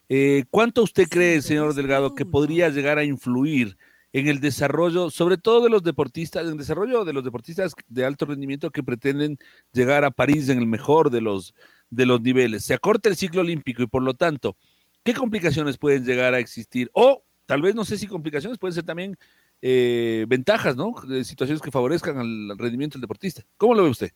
eh, 0.09 0.45
¿cuánto 0.51 0.83
usted 0.83 1.09
cree, 1.09 1.43
señor 1.43 1.75
Delgado, 1.75 2.15
que 2.15 2.25
podría 2.25 2.69
llegar 2.71 2.99
a 2.99 3.05
influir 3.05 3.77
en 4.13 4.29
el 4.29 4.41
desarrollo, 4.41 5.11
sobre 5.11 5.37
todo 5.37 5.63
de 5.63 5.71
los 5.71 5.83
deportistas, 5.83 6.45
en 6.45 6.53
el 6.53 6.59
desarrollo 6.59 7.05
de 7.05 7.13
los 7.13 7.25
deportistas 7.25 7.75
de 7.89 8.05
alto 8.05 8.27
rendimiento 8.27 8.71
que 8.71 8.83
pretenden 8.83 9.39
llegar 9.73 10.05
a 10.05 10.11
París 10.11 10.49
en 10.49 10.59
el 10.59 10.67
mejor 10.67 11.11
de 11.11 11.21
los, 11.21 11.55
de 11.91 12.07
los 12.07 12.21
niveles? 12.21 12.65
Se 12.65 12.75
acorta 12.75 13.09
el 13.09 13.17
ciclo 13.17 13.43
olímpico 13.43 13.83
y 13.83 13.87
por 13.87 14.03
lo 14.03 14.15
tanto, 14.15 14.57
¿qué 15.05 15.15
complicaciones 15.15 15.79
pueden 15.79 16.05
llegar 16.05 16.35
a 16.35 16.39
existir? 16.39 16.91
O 16.93 17.23
tal 17.47 17.63
vez 17.63 17.75
no 17.75 17.85
sé 17.85 17.99
si 17.99 18.07
complicaciones 18.07 18.59
pueden 18.59 18.75
ser 18.75 18.85
también 18.85 19.17
eh, 19.61 20.25
ventajas, 20.29 20.77
¿no? 20.77 20.95
De 21.07 21.25
situaciones 21.25 21.61
que 21.61 21.71
favorezcan 21.71 22.19
al 22.19 22.59
rendimiento 22.59 22.95
del 22.95 23.03
deportista. 23.03 23.43
¿Cómo 23.57 23.75
lo 23.75 23.85
ve 23.85 23.91
usted? 23.91 24.11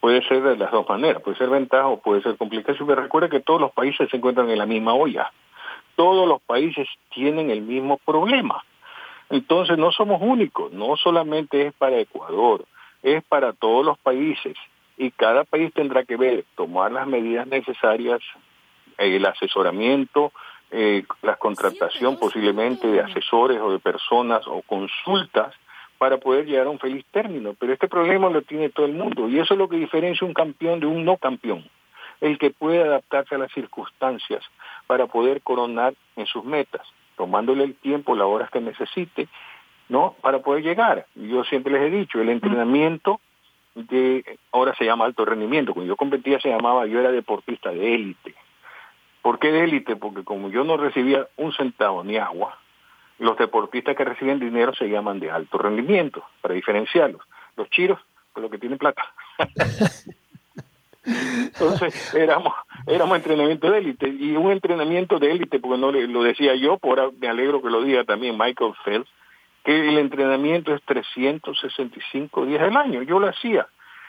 Puede 0.00 0.22
ser 0.28 0.42
de 0.42 0.56
las 0.56 0.70
dos 0.70 0.88
maneras, 0.88 1.22
puede 1.22 1.36
ser 1.36 1.48
ventaja 1.48 1.88
o 1.88 2.00
puede 2.00 2.22
ser 2.22 2.36
complicación, 2.36 2.86
pero 2.86 3.02
recuerda 3.02 3.28
que 3.28 3.40
todos 3.40 3.60
los 3.60 3.72
países 3.72 4.08
se 4.10 4.16
encuentran 4.16 4.48
en 4.48 4.58
la 4.58 4.66
misma 4.66 4.94
olla. 4.94 5.32
Todos 5.96 6.28
los 6.28 6.40
países 6.42 6.86
tienen 7.12 7.50
el 7.50 7.62
mismo 7.62 7.98
problema. 7.98 8.62
Entonces 9.30 9.76
no 9.76 9.92
somos 9.92 10.20
únicos, 10.22 10.72
no 10.72 10.96
solamente 10.96 11.66
es 11.66 11.74
para 11.74 11.98
Ecuador, 11.98 12.64
es 13.02 13.22
para 13.24 13.52
todos 13.52 13.84
los 13.84 13.98
países 13.98 14.56
y 14.96 15.10
cada 15.12 15.44
país 15.44 15.72
tendrá 15.72 16.04
que 16.04 16.16
ver, 16.16 16.44
tomar 16.56 16.90
las 16.92 17.06
medidas 17.06 17.46
necesarias, 17.46 18.20
el 18.96 19.24
asesoramiento, 19.24 20.32
eh, 20.70 21.04
la 21.22 21.36
contratación 21.36 22.18
posiblemente 22.18 22.88
de 22.88 23.00
asesores 23.00 23.60
o 23.60 23.70
de 23.70 23.78
personas 23.78 24.46
o 24.46 24.60
consultas 24.62 25.54
para 25.98 26.18
poder 26.18 26.46
llegar 26.46 26.66
a 26.66 26.70
un 26.70 26.78
feliz 26.78 27.04
término. 27.10 27.54
Pero 27.58 27.72
este 27.72 27.88
problema 27.88 28.28
lo 28.28 28.42
tiene 28.42 28.70
todo 28.70 28.86
el 28.86 28.92
mundo 28.92 29.28
y 29.28 29.38
eso 29.38 29.54
es 29.54 29.58
lo 29.58 29.68
que 29.68 29.76
diferencia 29.76 30.26
un 30.26 30.34
campeón 30.34 30.80
de 30.80 30.86
un 30.86 31.04
no 31.04 31.16
campeón. 31.16 31.68
El 32.20 32.38
que 32.38 32.50
puede 32.50 32.82
adaptarse 32.82 33.36
a 33.36 33.38
las 33.38 33.52
circunstancias 33.52 34.44
para 34.86 35.06
poder 35.06 35.40
coronar 35.42 35.94
en 36.16 36.26
sus 36.26 36.44
metas, 36.44 36.86
tomándole 37.18 37.64
el 37.64 37.74
tiempo, 37.74 38.14
las 38.14 38.26
horas 38.26 38.50
que 38.50 38.60
necesite, 38.60 39.28
¿no? 39.90 40.14
Para 40.22 40.38
poder 40.38 40.62
llegar. 40.62 41.06
Yo 41.14 41.44
siempre 41.44 41.72
les 41.72 41.82
he 41.82 41.90
dicho, 41.90 42.20
el 42.20 42.30
entrenamiento 42.30 43.20
de, 43.74 44.38
ahora 44.52 44.74
se 44.76 44.86
llama 44.86 45.04
alto 45.04 45.26
rendimiento, 45.26 45.74
cuando 45.74 45.92
yo 45.92 45.96
competía 45.96 46.40
se 46.40 46.48
llamaba, 46.48 46.86
yo 46.86 47.00
era 47.00 47.10
deportista 47.10 47.70
de 47.70 47.94
élite, 47.94 48.34
¿Por 49.22 49.38
qué 49.38 49.52
de 49.52 49.64
élite? 49.64 49.96
Porque 49.96 50.24
como 50.24 50.48
yo 50.48 50.64
no 50.64 50.76
recibía 50.76 51.26
un 51.36 51.52
centavo 51.52 52.02
ni 52.02 52.16
agua, 52.16 52.58
los 53.18 53.36
deportistas 53.36 53.96
que 53.96 54.04
reciben 54.04 54.38
dinero 54.38 54.72
se 54.74 54.88
llaman 54.88 55.20
de 55.20 55.30
alto 55.30 55.58
rendimiento, 55.58 56.24
para 56.40 56.54
diferenciarlos. 56.54 57.20
Los 57.56 57.68
chiros, 57.68 58.00
con 58.32 58.42
los 58.42 58.50
que 58.50 58.58
tienen 58.58 58.78
plata. 58.78 59.12
Entonces 61.08 62.14
éramos, 62.14 62.52
éramos 62.86 63.16
entrenamiento 63.16 63.70
de 63.70 63.78
élite 63.78 64.08
y 64.08 64.36
un 64.36 64.50
entrenamiento 64.52 65.18
de 65.18 65.30
élite, 65.30 65.58
porque 65.58 65.78
no 65.78 65.90
lo 65.90 66.22
decía 66.22 66.54
yo, 66.54 66.78
por 66.78 67.12
me 67.14 67.28
alegro 67.28 67.62
que 67.62 67.70
lo 67.70 67.82
diga 67.82 68.04
también 68.04 68.36
Michael 68.36 68.74
Phelps, 68.84 69.10
que 69.64 69.88
el 69.88 69.98
entrenamiento 69.98 70.74
es 70.74 70.82
365 70.84 72.46
días 72.46 72.62
al 72.62 72.76
año. 72.76 73.02
Yo 73.02 73.18
lo 73.18 73.28
hacía. 73.28 73.66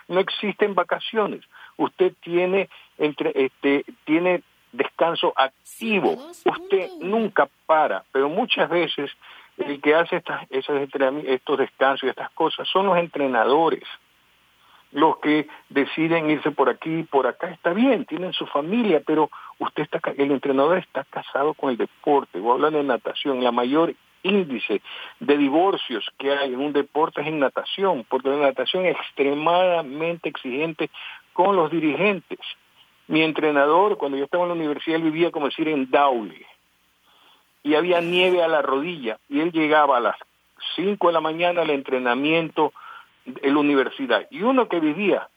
No 0.08 0.20
existen 0.20 0.76
vacaciones. 0.76 1.42
Usted 1.78 2.14
tiene 2.22 2.70
entre 2.98 3.32
este 3.36 3.86
tiene 4.06 4.42
descanso 4.72 5.34
activo. 5.36 6.14
Usted 6.46 6.90
nunca 7.02 7.50
para, 7.66 8.04
pero 8.12 8.30
muchas 8.30 8.70
veces 8.70 9.12
el 9.58 9.82
que 9.82 9.96
hace 9.96 10.18
estas, 10.18 10.46
esos 10.50 10.80
estos 11.26 11.58
descansos 11.58 12.04
y 12.04 12.10
estas 12.10 12.32
cosas 12.32 12.68
son 12.68 12.86
los 12.88 12.98
entrenadores. 12.98 13.84
Los 14.92 15.18
que 15.20 15.48
deciden 15.70 16.30
irse 16.32 16.52
por 16.52 16.70
aquí 16.70 17.00
y 17.00 17.04
por 17.04 17.28
acá 17.28 17.50
está 17.50 17.74
bien, 17.74 18.06
tienen 18.06 18.34
su 18.34 18.48
familia, 18.48 19.02
pero 19.06 19.30
usted 19.60 19.84
está, 19.84 20.02
el 20.18 20.32
entrenador 20.32 20.78
está 20.78 21.04
casado 21.04 21.54
con 21.54 21.70
el 21.70 21.78
deporte. 21.78 22.40
Voy 22.40 22.52
a 22.52 22.54
hablar 22.56 22.72
de 22.72 22.84
natación, 22.84 23.44
la 23.44 23.52
mayor 23.52 23.94
índice 24.24 24.82
de 25.20 25.38
divorcios 25.38 26.06
que 26.18 26.32
hay 26.32 26.54
en 26.54 26.60
un 26.60 26.74
deporte 26.74 27.22
es 27.22 27.28
en 27.28 27.40
natación, 27.40 28.06
porque 28.10 28.30
la 28.30 28.38
natación 28.38 28.86
es 28.86 28.98
extremadamente 28.98 30.30
exigente 30.30 30.90
con 31.34 31.56
los 31.56 31.72
dirigentes. 31.72 32.40
Mi 33.08 33.22
entrenador, 33.22 33.98
cuando 33.98 34.18
yo 34.18 34.26
estaba 34.26 34.44
en 34.44 34.50
la 34.50 34.56
universidad, 34.56 34.98
él 34.98 35.04
vivía, 35.04 35.32
como 35.32 35.48
decir, 35.48 35.68
en 35.68 35.90
Daule. 35.90 36.46
Y 37.64 37.76
había 37.76 38.02
nieve 38.02 38.44
a 38.44 38.48
la 38.48 38.62
rodilla. 38.62 39.20
Y 39.30 39.40
él 39.40 39.52
llegaba 39.52 39.98
a 39.98 40.00
las 40.00 40.16
5 40.76 41.08
de 41.08 41.14
la 41.14 41.22
mañana 41.22 41.62
al 41.62 41.70
entrenamiento 41.70 42.74
en 43.42 43.54
la 43.54 43.60
universidad. 43.60 44.28
Y 44.30 44.42
uno 44.42 44.68
que 44.68 44.80
vivía 44.80 45.30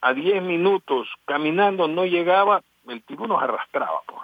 a 0.00 0.12
10 0.12 0.42
minutos 0.42 1.08
caminando 1.24 1.88
no 1.88 2.04
llegaba, 2.04 2.62
el 2.88 3.02
tipo 3.02 3.26
nos 3.26 3.42
arrastraba. 3.42 4.00
Por. 4.06 4.18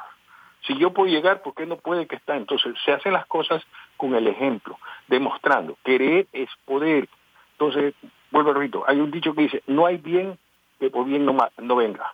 Si 0.67 0.77
yo 0.77 0.93
puedo 0.93 1.11
llegar, 1.11 1.43
¿por 1.43 1.55
qué 1.55 1.67
no 1.67 1.77
puede 1.77 2.07
que 2.07 2.17
está? 2.17 2.37
Entonces 2.37 2.75
se 2.85 2.93
hacen 2.93 3.13
las 3.13 3.27
cosas 3.27 3.63
con 3.97 4.15
el 4.15 4.27
ejemplo, 4.27 4.79
demostrando. 5.09 5.77
Querer 5.85 6.27
es 6.33 6.51
poder. 6.65 7.09
Entonces, 7.53 7.95
vuelvo 8.31 8.51
a 8.51 8.55
repito, 8.55 8.85
hay 8.87 9.01
un 9.01 9.11
dicho 9.11 9.35
que 9.35 9.43
dice, 9.43 9.63
no 9.67 9.87
hay 9.87 9.97
bien 9.97 10.39
que 10.79 10.91
por 10.91 11.07
bien 11.07 11.25
no, 11.25 11.37
no 11.59 11.77
venga. 11.77 12.13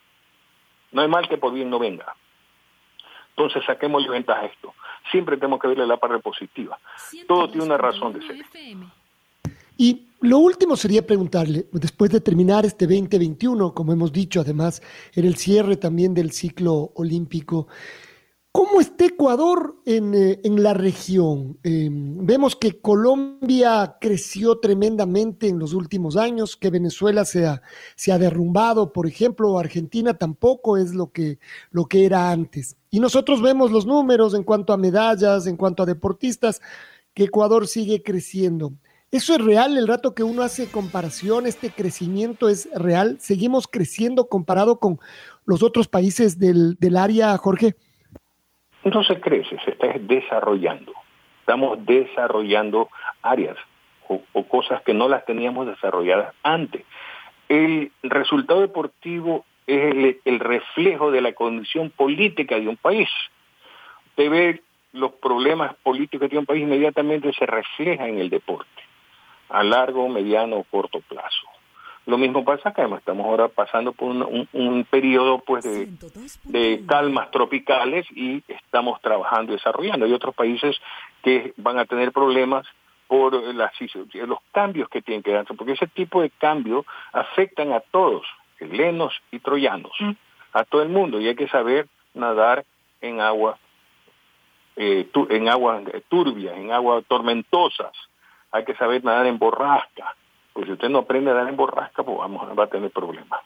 No 0.93 1.03
hay 1.03 1.09
mal 1.09 1.29
que 1.29 1.39
por 1.39 1.53
bien 1.53 1.71
no 1.71 1.79
venga. 1.79 2.15
Entonces 3.31 3.65
saquemos 3.65 4.07
ventaja 4.09 4.41
a 4.41 4.47
esto. 4.47 4.75
Siempre 5.11 5.37
tenemos 5.37 5.61
que 5.61 5.69
verle 5.69 5.87
la 5.87 5.99
parte 5.99 6.19
positiva. 6.21 6.79
Todo 7.29 7.49
tiene 7.49 7.67
una 7.67 7.77
razón 7.77 8.13
de 8.15 8.27
ser. 8.27 8.37
Y 9.77 10.09
lo 10.21 10.39
último 10.39 10.77
sería 10.77 11.07
preguntarle, 11.07 11.69
después 11.73 12.11
de 12.11 12.21
terminar 12.21 12.65
este 12.65 12.87
2021, 12.87 13.75
como 13.75 13.93
hemos 13.93 14.13
dicho, 14.13 14.41
además, 14.41 14.83
en 15.15 15.25
el 15.25 15.37
cierre 15.37 15.77
también 15.77 16.15
del 16.15 16.33
ciclo 16.33 16.93
olímpico, 16.95 17.69
¿Cómo 18.57 18.81
está 18.81 19.05
Ecuador 19.05 19.77
en, 19.85 20.15
eh, 20.15 20.41
en 20.43 20.63
la 20.63 20.73
región? 20.73 21.59
Eh, 21.63 21.91
vemos 21.91 22.57
que 22.57 22.81
Colombia 22.81 23.99
creció 24.01 24.61
tremendamente 24.61 25.49
en 25.49 25.59
los 25.59 25.75
últimos 25.75 26.17
años, 26.17 26.57
que 26.57 26.71
Venezuela 26.71 27.27
se 27.27 27.45
ha, 27.45 27.61
se 27.97 28.13
ha 28.13 28.19
derrumbado, 28.19 28.95
por 28.95 29.07
ejemplo, 29.07 29.59
Argentina 29.59 30.15
tampoco 30.15 30.79
es 30.79 30.95
lo 30.95 31.13
que, 31.13 31.39
lo 31.71 31.85
que 31.85 32.07
era 32.07 32.31
antes. 32.31 32.79
Y 32.91 32.99
nosotros 32.99 33.43
vemos 33.43 33.73
los 33.73 33.85
números 33.85 34.33
en 34.33 34.43
cuanto 34.43 34.73
a 34.73 34.79
medallas, 34.79 35.47
en 35.47 35.59
cuanto 35.59 35.83
a 35.83 35.87
deportistas, 35.87 36.63
que 37.13 37.25
Ecuador 37.25 37.67
sigue 37.67 38.03
creciendo. 38.03 38.73
¿Eso 39.13 39.35
es 39.35 39.45
real 39.45 39.79
el 39.79 39.87
rato 39.87 40.15
que 40.15 40.23
uno 40.23 40.43
hace 40.43 40.71
comparación? 40.71 41.47
¿Este 41.47 41.71
crecimiento 41.71 42.49
es 42.49 42.69
real? 42.75 43.17
¿Seguimos 43.21 43.69
creciendo 43.69 44.29
comparado 44.29 44.81
con 44.81 44.99
los 45.47 45.63
otros 45.63 45.89
países 45.89 46.39
del, 46.39 46.77
área, 46.97 47.37
Jorge? 47.37 47.75
no 48.85 49.03
se 49.03 49.21
crece, 49.21 49.57
se 49.65 49.73
está 49.73 49.89
desarrollando. 49.99 50.93
Estamos 51.41 51.85
desarrollando 51.87 52.89
áreas 53.23 53.57
o, 54.09 54.21
o, 54.33 54.45
cosas 54.45 54.83
que 54.83 54.95
no 54.95 55.09
las 55.09 55.25
teníamos 55.25 55.67
desarrolladas 55.67 56.35
antes. 56.43 56.85
El 57.49 57.91
resultado 58.03 58.61
deportivo 58.61 59.45
es 59.67 59.95
el, 59.95 60.21
el, 60.25 60.41
reflejo 60.41 61.11
de 61.11 61.21
la 61.21 61.33
condición 61.33 61.91
política 61.91 62.59
de 62.59 62.69
un 62.69 62.77
país. 62.77 63.09
Usted 64.11 64.31
ve 64.31 64.63
los 64.93 65.13
problemas 65.13 65.75
políticos 65.83 66.31
de 66.31 66.39
un 66.39 66.47
país 66.47 66.63
inmediatamente 66.63 67.33
se 67.33 67.47
refleja 67.47 68.09
en 68.09 68.19
el 68.19 68.31
deporte, 68.31 68.83
a 69.49 69.63
largo, 69.63 70.09
mediano 70.09 70.57
o 70.57 70.65
corto 70.65 71.01
plazo. 71.01 71.47
Lo 72.07 72.19
mismo 72.19 72.45
pasa 72.45 72.69
acá, 72.69 72.89
estamos 72.97 73.27
ahora 73.27 73.49
pasando 73.49 73.93
por 73.93 74.11
un, 74.11 74.23
un, 74.23 74.49
un 74.53 74.85
periodo 74.85 75.41
pues 75.41 75.65
de, 75.65 75.89
de, 76.45 76.87
calmas 76.87 77.33
tropicales 77.33 78.07
y 78.13 78.45
estamos 78.47 79.01
trabajando 79.01 79.53
y 79.53 79.57
desarrollando. 79.57 80.07
Hay 80.07 80.13
otros 80.13 80.35
países 80.35 80.77
que 81.25 81.53
van 81.57 81.81
a 81.81 81.85
tener 81.85 82.13
problemas 82.13 82.65
por 83.09 83.35
las, 83.55 83.73
los 84.15 84.39
cambios 84.53 84.89
que 84.89 85.03
tienen 85.03 85.23
que 85.23 85.33
darse, 85.33 85.55
porque 85.55 85.73
ese 85.73 85.87
tipo 85.89 86.23
de 86.23 86.31
cambios 86.31 86.85
afectan 87.13 87.73
a 87.73 87.81
todos, 87.81 88.25
helenos 88.59 89.13
y 89.31 89.39
troyanos, 89.41 89.93
a 90.53 90.65
todo 90.65 90.83
el 90.83 90.89
mundo, 90.89 91.21
y 91.21 91.29
hay 91.29 91.37
que 91.37 91.49
saber 91.49 91.87
nadar 92.15 92.65
en 93.01 93.21
agua, 93.21 93.59
eh, 94.77 95.09
tu, 95.13 95.27
en 95.31 95.49
agua 95.49 95.83
turbias, 96.09 96.57
en 96.57 96.73
agua 96.73 97.03
tormentosas, 97.07 97.93
hay 98.57 98.65
que 98.65 98.75
saber 98.75 99.05
nadar 99.05 99.27
en 99.27 99.39
borrasca, 99.39 100.17
pues 100.53 100.67
si 100.67 100.73
usted 100.73 100.89
no 100.89 101.01
aprende 101.01 101.31
a 101.31 101.35
dar 101.35 101.49
en 101.49 101.57
borrasca, 101.57 102.03
pues 102.03 102.17
vamos, 102.17 102.59
va 102.59 102.65
a 102.65 102.69
tener 102.69 102.91
problemas. 102.91 103.41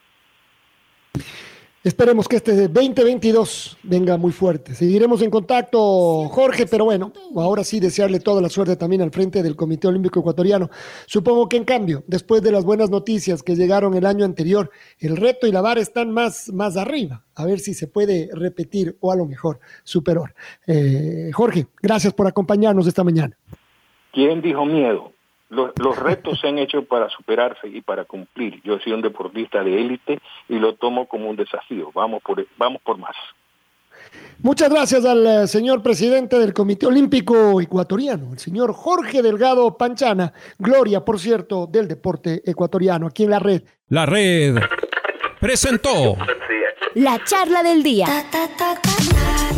Esperemos 1.82 2.28
que 2.28 2.36
este 2.36 2.68
2022 2.68 3.78
venga 3.84 4.18
muy 4.18 4.32
fuerte. 4.32 4.74
Seguiremos 4.74 5.22
en 5.22 5.30
contacto, 5.30 6.28
Jorge, 6.28 6.66
pero 6.66 6.84
bueno, 6.84 7.10
ahora 7.34 7.64
sí 7.64 7.80
desearle 7.80 8.20
toda 8.20 8.42
la 8.42 8.50
suerte 8.50 8.76
también 8.76 9.00
al 9.00 9.10
frente 9.10 9.42
del 9.42 9.56
Comité 9.56 9.88
Olímpico 9.88 10.20
Ecuatoriano. 10.20 10.68
Supongo 11.06 11.48
que 11.48 11.56
en 11.56 11.64
cambio, 11.64 12.04
después 12.06 12.42
de 12.42 12.52
las 12.52 12.66
buenas 12.66 12.90
noticias 12.90 13.42
que 13.42 13.56
llegaron 13.56 13.94
el 13.94 14.04
año 14.04 14.26
anterior, 14.26 14.70
el 14.98 15.16
reto 15.16 15.46
y 15.46 15.52
la 15.52 15.62
vara 15.62 15.80
están 15.80 16.12
más, 16.12 16.50
más 16.52 16.76
arriba. 16.76 17.24
A 17.34 17.46
ver 17.46 17.60
si 17.60 17.72
se 17.72 17.86
puede 17.86 18.28
repetir 18.34 18.98
o 19.00 19.10
a 19.10 19.16
lo 19.16 19.24
mejor 19.24 19.58
superar. 19.82 20.34
Eh, 20.66 21.30
Jorge, 21.32 21.66
gracias 21.80 22.12
por 22.12 22.26
acompañarnos 22.26 22.86
esta 22.86 23.04
mañana. 23.04 23.38
¿Quién 24.12 24.42
dijo 24.42 24.64
miedo? 24.64 25.12
Los, 25.48 25.72
los, 25.78 25.98
retos 25.98 26.38
se 26.40 26.48
han 26.48 26.58
hecho 26.58 26.84
para 26.84 27.08
superarse 27.08 27.66
y 27.66 27.80
para 27.80 28.04
cumplir. 28.04 28.62
Yo 28.62 28.78
soy 28.78 28.92
un 28.92 29.02
deportista 29.02 29.64
de 29.64 29.80
élite 29.80 30.20
y 30.48 30.58
lo 30.58 30.74
tomo 30.74 31.06
como 31.08 31.28
un 31.28 31.36
desafío. 31.36 31.90
Vamos 31.92 32.22
por, 32.22 32.46
vamos 32.56 32.80
por 32.82 32.98
más. 32.98 33.16
Muchas 34.42 34.70
gracias 34.70 35.04
al 35.04 35.26
eh, 35.26 35.46
señor 35.46 35.82
presidente 35.82 36.38
del 36.38 36.54
Comité 36.54 36.86
Olímpico 36.86 37.60
Ecuatoriano, 37.60 38.32
el 38.32 38.38
señor 38.38 38.72
Jorge 38.72 39.22
Delgado 39.22 39.76
Panchana, 39.76 40.32
gloria, 40.58 41.04
por 41.04 41.18
cierto, 41.18 41.66
del 41.66 41.86
deporte 41.86 42.42
ecuatoriano, 42.44 43.06
aquí 43.06 43.24
en 43.24 43.30
la 43.30 43.38
red. 43.38 43.62
La 43.88 44.06
red 44.06 44.56
presentó 45.40 46.16
la 46.94 47.22
charla 47.24 47.62
del 47.62 47.82
día. 47.82 48.06